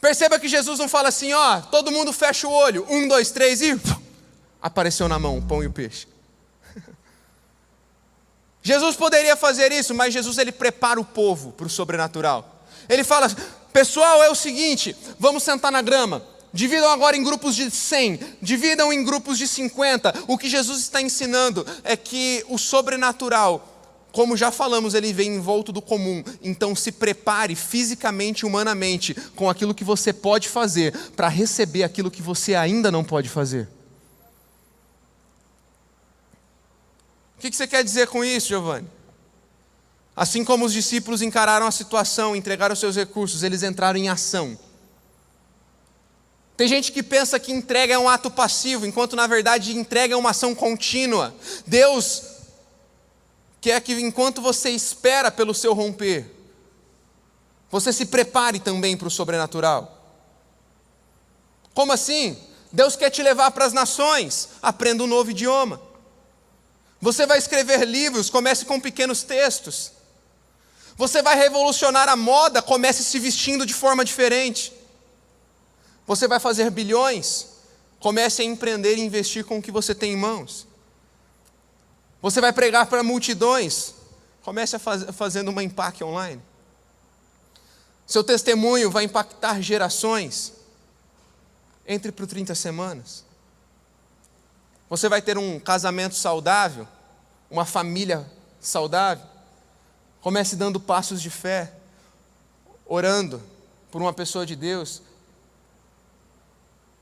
Perceba 0.00 0.38
que 0.38 0.48
Jesus 0.48 0.78
não 0.78 0.88
fala 0.88 1.08
assim, 1.08 1.32
ó, 1.32 1.60
todo 1.60 1.92
mundo 1.92 2.12
fecha 2.12 2.48
o 2.48 2.52
olho, 2.52 2.86
um, 2.88 3.06
dois, 3.06 3.30
três 3.30 3.60
e 3.60 3.78
apareceu 4.60 5.08
na 5.08 5.18
mão 5.18 5.36
o 5.36 5.42
pão 5.42 5.62
e 5.62 5.66
o 5.66 5.72
peixe. 5.72 6.08
Jesus 8.62 8.96
poderia 8.96 9.36
fazer 9.36 9.70
isso, 9.72 9.94
mas 9.94 10.14
Jesus 10.14 10.38
ele 10.38 10.52
prepara 10.52 10.98
o 10.98 11.04
povo 11.04 11.52
para 11.52 11.66
o 11.66 11.70
sobrenatural. 11.70 12.64
Ele 12.88 13.04
fala: 13.04 13.28
pessoal, 13.72 14.22
é 14.22 14.30
o 14.30 14.34
seguinte, 14.34 14.96
vamos 15.18 15.42
sentar 15.42 15.70
na 15.70 15.82
grama. 15.82 16.24
Dividam 16.52 16.90
agora 16.90 17.16
em 17.16 17.22
grupos 17.22 17.54
de 17.54 17.70
100, 17.70 18.18
dividam 18.42 18.92
em 18.92 19.04
grupos 19.04 19.38
de 19.38 19.46
50. 19.46 20.24
O 20.26 20.36
que 20.36 20.48
Jesus 20.48 20.80
está 20.80 21.00
ensinando 21.00 21.64
é 21.84 21.96
que 21.96 22.44
o 22.48 22.58
sobrenatural, 22.58 24.08
como 24.10 24.36
já 24.36 24.50
falamos, 24.50 24.94
ele 24.94 25.12
vem 25.12 25.36
envolto 25.36 25.70
do 25.70 25.80
comum. 25.80 26.24
Então 26.42 26.74
se 26.74 26.90
prepare 26.90 27.54
fisicamente 27.54 28.44
humanamente 28.44 29.14
com 29.36 29.48
aquilo 29.48 29.74
que 29.74 29.84
você 29.84 30.12
pode 30.12 30.48
fazer 30.48 30.92
para 31.14 31.28
receber 31.28 31.84
aquilo 31.84 32.10
que 32.10 32.22
você 32.22 32.56
ainda 32.56 32.90
não 32.90 33.04
pode 33.04 33.28
fazer. 33.28 33.68
O 37.38 37.40
que 37.40 37.56
você 37.56 37.66
quer 37.66 37.84
dizer 37.84 38.08
com 38.08 38.24
isso, 38.24 38.48
Giovanni? 38.48 38.88
Assim 40.16 40.44
como 40.44 40.66
os 40.66 40.72
discípulos 40.72 41.22
encararam 41.22 41.66
a 41.66 41.70
situação, 41.70 42.34
entregaram 42.34 42.74
seus 42.74 42.96
recursos, 42.96 43.42
eles 43.44 43.62
entraram 43.62 43.98
em 43.98 44.08
ação. 44.08 44.58
Tem 46.60 46.68
gente 46.68 46.92
que 46.92 47.02
pensa 47.02 47.40
que 47.40 47.50
entrega 47.50 47.94
é 47.94 47.98
um 47.98 48.06
ato 48.06 48.30
passivo, 48.30 48.84
enquanto 48.84 49.16
na 49.16 49.26
verdade 49.26 49.74
entrega 49.74 50.12
é 50.12 50.16
uma 50.16 50.28
ação 50.28 50.54
contínua. 50.54 51.34
Deus 51.66 52.22
quer 53.62 53.80
que 53.80 53.94
enquanto 53.94 54.42
você 54.42 54.68
espera 54.68 55.30
pelo 55.30 55.54
seu 55.54 55.72
romper, 55.72 56.30
você 57.70 57.94
se 57.94 58.04
prepare 58.04 58.60
também 58.60 58.94
para 58.94 59.08
o 59.08 59.10
sobrenatural. 59.10 60.04
Como 61.72 61.94
assim? 61.94 62.36
Deus 62.70 62.94
quer 62.94 63.08
te 63.08 63.22
levar 63.22 63.52
para 63.52 63.64
as 63.64 63.72
nações, 63.72 64.50
aprenda 64.60 65.02
um 65.02 65.06
novo 65.06 65.30
idioma. 65.30 65.80
Você 67.00 67.24
vai 67.24 67.38
escrever 67.38 67.86
livros, 67.86 68.28
comece 68.28 68.66
com 68.66 68.78
pequenos 68.78 69.22
textos. 69.22 69.92
Você 70.94 71.22
vai 71.22 71.36
revolucionar 71.36 72.06
a 72.10 72.16
moda, 72.16 72.60
comece 72.60 73.02
se 73.02 73.18
vestindo 73.18 73.64
de 73.64 73.72
forma 73.72 74.04
diferente. 74.04 74.78
Você 76.06 76.26
vai 76.26 76.40
fazer 76.40 76.70
bilhões, 76.70 77.46
comece 77.98 78.42
a 78.42 78.44
empreender 78.44 78.96
e 78.96 79.00
investir 79.00 79.44
com 79.44 79.58
o 79.58 79.62
que 79.62 79.70
você 79.70 79.94
tem 79.94 80.12
em 80.12 80.16
mãos. 80.16 80.66
Você 82.22 82.40
vai 82.40 82.52
pregar 82.52 82.86
para 82.86 83.02
multidões, 83.02 83.94
comece 84.42 84.76
a 84.76 84.78
faz, 84.78 85.04
fazendo 85.14 85.48
uma 85.48 85.62
impacto 85.62 86.04
online. 86.04 86.42
Seu 88.10 88.24
testemunho 88.24 88.90
vai 88.90 89.04
impactar 89.04 89.60
gerações. 89.60 90.52
Entre 91.86 92.10
por 92.10 92.26
30 92.26 92.54
semanas. 92.56 93.24
Você 94.88 95.08
vai 95.08 95.22
ter 95.22 95.38
um 95.38 95.60
casamento 95.60 96.16
saudável, 96.16 96.88
uma 97.48 97.64
família 97.64 98.28
saudável. 98.60 99.24
Comece 100.20 100.56
dando 100.56 100.80
passos 100.80 101.22
de 101.22 101.30
fé, 101.30 101.72
orando 102.84 103.40
por 103.92 104.02
uma 104.02 104.12
pessoa 104.12 104.44
de 104.44 104.56
Deus. 104.56 105.02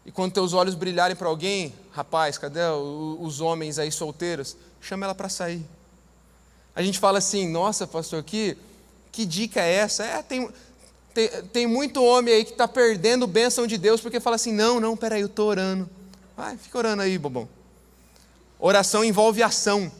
E 0.09 0.11
quando 0.11 0.33
teus 0.33 0.55
olhos 0.55 0.75
brilharem 0.75 1.15
para 1.15 1.29
alguém, 1.29 1.75
rapaz, 1.93 2.39
cadê 2.39 2.61
os 3.21 3.43
homens 3.43 3.79
aí 3.79 3.93
solteiros? 3.93 4.57
Chama 4.81 5.05
ela 5.05 5.15
para 5.15 5.29
sair. 5.29 5.63
A 6.75 6.83
gente 6.83 6.99
fala 6.99 7.19
assim, 7.19 7.47
nossa, 7.47 7.87
pastor, 7.87 8.23
que, 8.23 8.57
que 9.13 9.27
dica 9.27 9.61
é 9.61 9.75
essa? 9.75 10.03
É, 10.07 10.23
tem, 10.23 10.49
tem, 11.13 11.29
tem 11.53 11.67
muito 11.67 12.03
homem 12.03 12.33
aí 12.33 12.43
que 12.43 12.53
está 12.53 12.67
perdendo 12.67 13.27
bênção 13.27 13.67
de 13.67 13.77
Deus 13.77 14.01
porque 14.01 14.19
fala 14.19 14.37
assim, 14.37 14.51
não, 14.51 14.81
não, 14.81 14.97
peraí, 14.97 15.21
eu 15.21 15.27
estou 15.27 15.47
orando. 15.47 15.87
Vai, 16.35 16.57
fica 16.57 16.79
orando 16.79 17.03
aí, 17.03 17.19
bobão. 17.19 17.47
Oração 18.59 19.05
envolve 19.05 19.43
ação. 19.43 19.93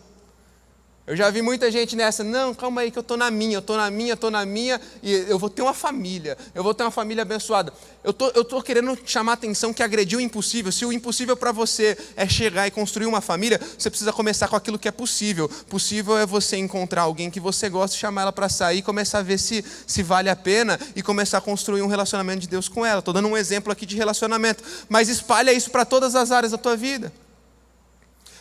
Eu 1.09 1.17
já 1.17 1.31
vi 1.31 1.41
muita 1.41 1.73
gente 1.73 1.97
nessa, 1.97 2.23
não, 2.23 2.53
calma 2.53 2.83
aí 2.83 2.91
que 2.91 2.99
eu 2.99 3.01
estou 3.01 3.17
na 3.17 3.31
minha, 3.31 3.57
eu 3.57 3.61
estou 3.61 3.79
na 3.79 3.91
minha, 3.91 4.13
estou 4.13 4.31
na 4.31 4.45
minha, 4.45 4.79
e 5.03 5.11
eu 5.27 5.39
vou 5.39 5.49
ter 5.49 5.63
uma 5.63 5.73
família, 5.73 6.37
eu 6.55 6.63
vou 6.63 6.75
ter 6.75 6.83
uma 6.83 6.91
família 6.91 7.23
abençoada. 7.23 7.73
Eu 8.05 8.13
tô, 8.13 8.29
estou 8.29 8.63
querendo 8.63 8.97
chamar 9.07 9.33
a 9.33 9.35
atenção 9.35 9.73
que 9.73 9.83
agrediu 9.83 10.19
o 10.19 10.21
impossível. 10.21 10.71
Se 10.71 10.85
o 10.85 10.93
impossível 10.93 11.35
para 11.35 11.51
você 11.51 11.97
é 12.15 12.29
chegar 12.29 12.67
e 12.67 12.71
construir 12.71 13.07
uma 13.07 13.23
família, 13.23 13.59
você 13.79 13.89
precisa 13.89 14.13
começar 14.13 14.49
com 14.49 14.57
aquilo 14.57 14.79
que 14.79 14.87
é 14.87 14.91
possível. 14.91 15.49
Possível 15.71 16.19
é 16.19 16.27
você 16.27 16.59
encontrar 16.59 17.03
alguém 17.03 17.31
que 17.31 17.41
você 17.41 17.71
gosta, 17.71 17.97
chamar 17.97 18.23
ela 18.23 18.33
para 18.33 18.51
sair, 18.51 18.83
começar 18.83 19.21
a 19.21 19.23
ver 19.23 19.39
se, 19.39 19.65
se 19.87 20.03
vale 20.03 20.29
a 20.29 20.37
pena 20.37 20.79
e 20.95 21.01
começar 21.01 21.39
a 21.39 21.41
construir 21.41 21.81
um 21.81 21.87
relacionamento 21.87 22.41
de 22.41 22.49
Deus 22.49 22.69
com 22.69 22.85
ela. 22.85 22.99
Estou 22.99 23.15
dando 23.15 23.29
um 23.29 23.37
exemplo 23.37 23.73
aqui 23.73 23.87
de 23.87 23.97
relacionamento, 23.97 24.63
mas 24.91 25.09
espalha 25.09 25.55
isso 25.55 25.71
para 25.71 25.87
todas 25.87 26.15
as 26.15 26.31
áreas 26.31 26.53
da 26.53 26.59
tua 26.59 26.77
vida. 26.77 27.11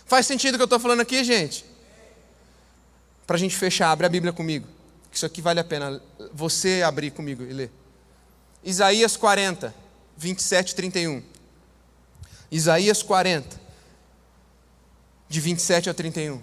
Faz 0.06 0.28
sentido 0.28 0.56
o 0.56 0.58
que 0.58 0.64
eu 0.64 0.66
estou 0.66 0.80
falando 0.82 1.00
aqui, 1.00 1.24
gente? 1.24 1.77
Para 3.28 3.36
a 3.36 3.40
gente 3.40 3.56
fechar, 3.56 3.92
abre 3.92 4.08
a 4.08 4.10
Bíblia 4.10 4.32
comigo. 4.34 4.68
Isso 5.12 5.26
aqui 5.26 5.42
vale 5.42 5.60
a 5.60 5.64
pena 5.64 6.02
você 6.34 6.82
abrir 6.82 7.12
comigo 7.12 7.44
e 7.44 7.54
ler. 7.54 7.72
Isaías 8.64 9.18
40, 9.18 9.74
27 10.16 10.72
e 10.72 10.76
31. 10.76 11.24
Isaías 12.50 13.04
40, 13.04 13.60
de 15.28 15.42
27 15.42 15.90
a 15.90 15.94
31. 15.94 16.42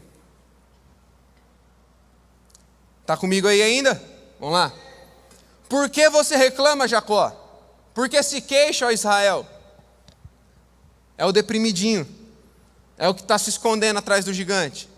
Está 3.00 3.16
comigo 3.16 3.48
aí 3.48 3.62
ainda? 3.62 3.94
Vamos 4.38 4.54
lá. 4.54 4.72
Por 5.68 5.88
que 5.88 6.08
você 6.10 6.36
reclama, 6.36 6.86
Jacó? 6.86 7.32
Por 7.94 8.08
que 8.08 8.22
se 8.22 8.40
queixa, 8.42 8.86
ó 8.86 8.90
Israel? 8.90 9.46
É 11.16 11.24
o 11.24 11.32
deprimidinho 11.32 12.06
é 12.96 13.08
o 13.08 13.14
que 13.14 13.22
está 13.22 13.36
se 13.38 13.50
escondendo 13.50 13.98
atrás 13.98 14.24
do 14.24 14.32
gigante. 14.32 14.88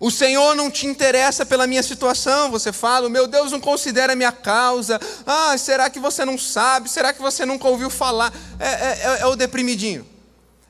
O 0.00 0.10
Senhor 0.10 0.54
não 0.54 0.70
te 0.70 0.86
interessa 0.86 1.44
pela 1.44 1.66
minha 1.66 1.82
situação, 1.82 2.50
você 2.50 2.72
fala, 2.72 3.08
meu 3.08 3.26
Deus 3.26 3.50
não 3.50 3.60
considera 3.60 4.12
a 4.12 4.16
minha 4.16 4.30
causa. 4.30 5.00
Ah, 5.26 5.58
será 5.58 5.90
que 5.90 5.98
você 5.98 6.24
não 6.24 6.38
sabe? 6.38 6.88
Será 6.88 7.12
que 7.12 7.20
você 7.20 7.44
nunca 7.44 7.66
ouviu 7.66 7.90
falar? 7.90 8.32
É, 8.60 8.68
é, 8.68 9.00
é, 9.02 9.20
é 9.22 9.26
o 9.26 9.34
deprimidinho. 9.34 10.06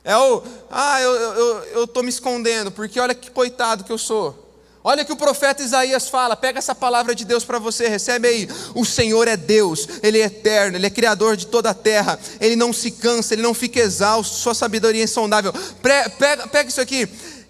É 0.03 0.17
o, 0.17 0.41
ah, 0.71 0.99
eu 1.01 1.83
estou 1.83 2.01
me 2.01 2.09
escondendo, 2.09 2.71
porque 2.71 2.99
olha 2.99 3.13
que 3.13 3.29
coitado 3.29 3.83
que 3.83 3.91
eu 3.91 3.97
sou. 3.97 4.47
Olha 4.83 5.03
que 5.03 5.11
o 5.11 5.17
profeta 5.17 5.61
Isaías 5.61 6.07
fala, 6.07 6.37
pega 6.37 6.57
essa 6.57 6.73
palavra 6.73 7.13
de 7.13 7.25
Deus 7.25 7.43
para 7.43 7.59
você, 7.59 7.87
recebe 7.87 8.27
aí. 8.27 8.49
O 8.73 8.85
Senhor 8.85 9.27
é 9.27 9.35
Deus, 9.35 9.87
Ele 10.01 10.19
é 10.19 10.25
eterno, 10.25 10.77
Ele 10.77 10.87
é 10.87 10.89
criador 10.89 11.35
de 11.35 11.47
toda 11.47 11.69
a 11.69 11.73
terra, 11.73 12.17
Ele 12.39 12.55
não 12.55 12.71
se 12.71 12.89
cansa, 12.89 13.33
Ele 13.33 13.41
não 13.41 13.53
fica 13.53 13.79
exausto, 13.79 14.35
Sua 14.35 14.55
sabedoria 14.55 15.01
é 15.01 15.03
insondável. 15.03 15.53
Pega, 15.83 16.47
pega 16.47 16.69
isso 16.69 16.81
aqui. 16.81 17.07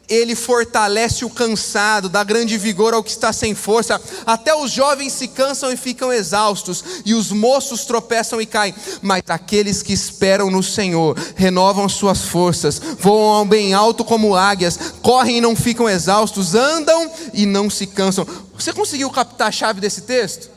Ele 0.09 0.35
fortalece 0.35 1.23
o 1.23 1.29
cansado, 1.29 2.09
dá 2.09 2.23
grande 2.23 2.57
vigor 2.57 2.93
ao 2.95 3.03
que 3.03 3.11
está 3.11 3.31
sem 3.31 3.53
força. 3.53 4.01
Até 4.25 4.55
os 4.55 4.71
jovens 4.71 5.13
se 5.13 5.27
cansam 5.27 5.71
e 5.71 5.77
ficam 5.77 6.11
exaustos, 6.11 6.83
e 7.05 7.13
os 7.13 7.31
moços 7.31 7.85
tropeçam 7.85 8.41
e 8.41 8.45
caem. 8.45 8.73
Mas 9.03 9.21
aqueles 9.27 9.83
que 9.83 9.93
esperam 9.93 10.49
no 10.49 10.63
Senhor 10.63 11.15
renovam 11.35 11.87
suas 11.87 12.23
forças, 12.23 12.81
voam 12.99 13.47
bem 13.47 13.73
alto 13.73 14.03
como 14.03 14.35
águias, 14.35 14.79
correm 15.01 15.37
e 15.37 15.41
não 15.41 15.55
ficam 15.55 15.87
exaustos, 15.87 16.55
andam 16.55 17.11
e 17.31 17.45
não 17.45 17.69
se 17.69 17.85
cansam. 17.85 18.25
Você 18.57 18.73
conseguiu 18.73 19.11
captar 19.11 19.49
a 19.49 19.51
chave 19.51 19.79
desse 19.79 20.01
texto? 20.01 20.49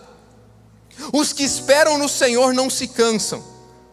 Os 1.13 1.33
que 1.33 1.43
esperam 1.43 1.99
no 1.99 2.09
Senhor 2.09 2.55
não 2.55 2.71
se 2.71 2.89
cansam. 2.89 3.45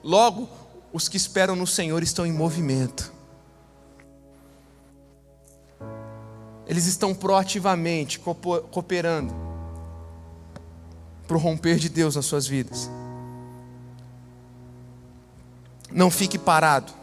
Logo, 0.04 0.48
os 0.94 1.10
que 1.10 1.18
esperam 1.18 1.56
no 1.56 1.68
Senhor 1.68 2.02
estão 2.02 2.26
em 2.26 2.32
movimento. 2.32 3.19
Eles 6.70 6.86
estão 6.86 7.16
proativamente 7.16 8.20
cooperando 8.20 9.34
para 11.28 11.36
o 11.36 11.40
romper 11.40 11.78
de 11.78 11.90
Deus 11.90 12.16
nas 12.16 12.28
suas 12.28 12.46
vidas. 12.46 12.92
Não 15.92 16.12
fique 16.12 16.38
parado. 16.38 16.94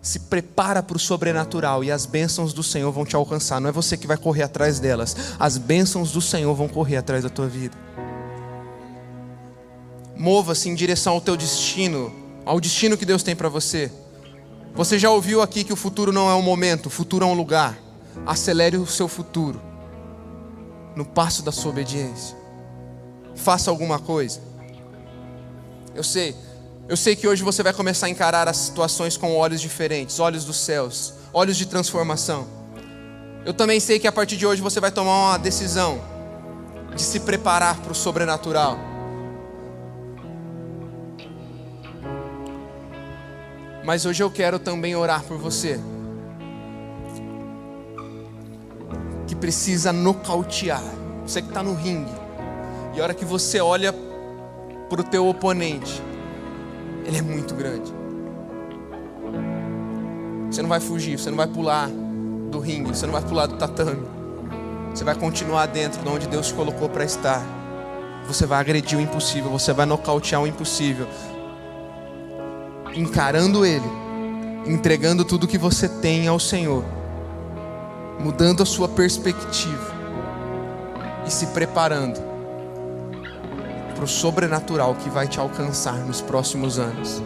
Se 0.00 0.20
prepara 0.20 0.80
para 0.80 0.96
o 0.96 1.00
sobrenatural 1.00 1.82
e 1.82 1.90
as 1.90 2.06
bênçãos 2.06 2.52
do 2.52 2.62
Senhor 2.62 2.92
vão 2.92 3.04
te 3.04 3.16
alcançar. 3.16 3.60
Não 3.60 3.68
é 3.68 3.72
você 3.72 3.96
que 3.96 4.06
vai 4.06 4.16
correr 4.16 4.44
atrás 4.44 4.78
delas, 4.78 5.16
as 5.40 5.58
bênçãos 5.58 6.12
do 6.12 6.20
Senhor 6.20 6.54
vão 6.54 6.68
correr 6.68 6.98
atrás 6.98 7.24
da 7.24 7.28
tua 7.28 7.48
vida. 7.48 7.76
Mova-se 10.14 10.68
em 10.68 10.74
direção 10.76 11.14
ao 11.14 11.20
teu 11.20 11.36
destino, 11.36 12.14
ao 12.44 12.60
destino 12.60 12.96
que 12.96 13.04
Deus 13.04 13.24
tem 13.24 13.34
para 13.34 13.48
você. 13.48 13.90
Você 14.72 15.00
já 15.00 15.10
ouviu 15.10 15.42
aqui 15.42 15.64
que 15.64 15.72
o 15.72 15.76
futuro 15.76 16.12
não 16.12 16.30
é 16.30 16.34
um 16.34 16.42
momento, 16.42 16.86
o 16.86 16.90
futuro 16.90 17.24
é 17.24 17.28
um 17.28 17.34
lugar 17.34 17.85
acelere 18.24 18.76
o 18.76 18.86
seu 18.86 19.08
futuro 19.08 19.60
no 20.94 21.04
passo 21.04 21.42
da 21.42 21.52
sua 21.52 21.70
obediência. 21.70 22.36
Faça 23.34 23.70
alguma 23.70 23.98
coisa. 23.98 24.40
Eu 25.94 26.02
sei, 26.02 26.34
eu 26.88 26.96
sei 26.96 27.14
que 27.16 27.28
hoje 27.28 27.42
você 27.42 27.62
vai 27.62 27.72
começar 27.72 28.06
a 28.06 28.10
encarar 28.10 28.48
as 28.48 28.56
situações 28.56 29.16
com 29.16 29.36
olhos 29.36 29.60
diferentes, 29.60 30.18
olhos 30.20 30.44
dos 30.44 30.56
céus, 30.56 31.14
olhos 31.32 31.56
de 31.56 31.66
transformação. 31.66 32.46
Eu 33.44 33.52
também 33.52 33.78
sei 33.78 33.98
que 33.98 34.06
a 34.06 34.12
partir 34.12 34.36
de 34.36 34.46
hoje 34.46 34.62
você 34.62 34.80
vai 34.80 34.90
tomar 34.90 35.30
uma 35.30 35.38
decisão 35.38 36.00
de 36.94 37.02
se 37.02 37.20
preparar 37.20 37.76
para 37.80 37.92
o 37.92 37.94
sobrenatural. 37.94 38.78
Mas 43.84 44.04
hoje 44.04 44.22
eu 44.22 44.30
quero 44.30 44.58
também 44.58 44.96
orar 44.96 45.22
por 45.22 45.38
você. 45.38 45.78
Que 49.26 49.34
precisa 49.34 49.92
nocautear. 49.92 50.82
Você 51.26 51.42
que 51.42 51.48
está 51.48 51.62
no 51.62 51.74
ringue. 51.74 52.12
E 52.94 53.00
a 53.00 53.02
hora 53.02 53.14
que 53.14 53.24
você 53.24 53.60
olha 53.60 53.92
para 54.88 55.00
o 55.00 55.04
teu 55.04 55.26
oponente, 55.28 56.00
ele 57.04 57.18
é 57.18 57.22
muito 57.22 57.54
grande. 57.54 57.92
Você 60.50 60.62
não 60.62 60.68
vai 60.68 60.80
fugir, 60.80 61.18
você 61.18 61.28
não 61.28 61.36
vai 61.36 61.46
pular 61.46 61.88
do 62.50 62.60
ringue, 62.60 62.90
você 62.96 63.04
não 63.04 63.12
vai 63.12 63.22
pular 63.22 63.46
do 63.46 63.56
tatame. 63.56 64.06
Você 64.94 65.04
vai 65.04 65.14
continuar 65.14 65.66
dentro 65.66 66.00
de 66.00 66.08
onde 66.08 66.26
Deus 66.26 66.46
te 66.46 66.54
colocou 66.54 66.88
para 66.88 67.04
estar. 67.04 67.42
Você 68.26 68.46
vai 68.46 68.60
agredir 68.60 68.96
o 68.96 69.00
impossível, 69.00 69.50
você 69.50 69.72
vai 69.72 69.84
nocautear 69.84 70.40
o 70.40 70.46
impossível. 70.46 71.06
Encarando 72.94 73.66
Ele, 73.66 73.84
entregando 74.66 75.24
tudo 75.24 75.46
que 75.46 75.58
você 75.58 75.88
tem 75.88 76.28
ao 76.28 76.38
Senhor 76.40 76.82
mudando 78.20 78.62
a 78.62 78.66
sua 78.66 78.88
perspectiva 78.88 79.94
e 81.26 81.30
se 81.30 81.46
preparando 81.48 82.20
para 83.94 84.04
o 84.04 84.08
sobrenatural 84.08 84.94
que 84.94 85.08
vai 85.08 85.26
te 85.26 85.40
alcançar 85.40 85.94
nos 86.06 86.20
próximos 86.20 86.78
anos. 86.78 87.22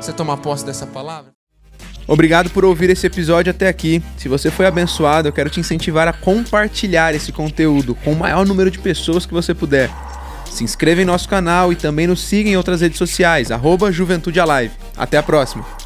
Você 0.00 0.12
toma 0.12 0.36
posse 0.36 0.64
dessa 0.64 0.86
palavra? 0.86 1.32
Obrigado 2.06 2.50
por 2.50 2.64
ouvir 2.64 2.90
esse 2.90 3.06
episódio 3.06 3.50
até 3.50 3.68
aqui. 3.68 4.02
Se 4.18 4.28
você 4.28 4.50
foi 4.50 4.66
abençoado, 4.66 5.28
eu 5.28 5.32
quero 5.32 5.48
te 5.48 5.60
incentivar 5.60 6.06
a 6.06 6.12
compartilhar 6.12 7.14
esse 7.14 7.32
conteúdo 7.32 7.94
com 7.94 8.12
o 8.12 8.16
maior 8.16 8.44
número 8.44 8.70
de 8.70 8.78
pessoas 8.78 9.24
que 9.24 9.32
você 9.32 9.54
puder. 9.54 9.90
Se 10.50 10.62
inscreva 10.62 11.00
em 11.00 11.06
nosso 11.06 11.28
canal 11.28 11.72
e 11.72 11.76
também 11.76 12.06
nos 12.06 12.20
siga 12.20 12.50
em 12.50 12.56
outras 12.56 12.80
redes 12.82 12.98
sociais, 12.98 13.50
arroba 13.50 13.90
Juventude 13.90 14.38
Alive. 14.38 14.74
Até 14.96 15.16
a 15.16 15.22
próxima! 15.22 15.83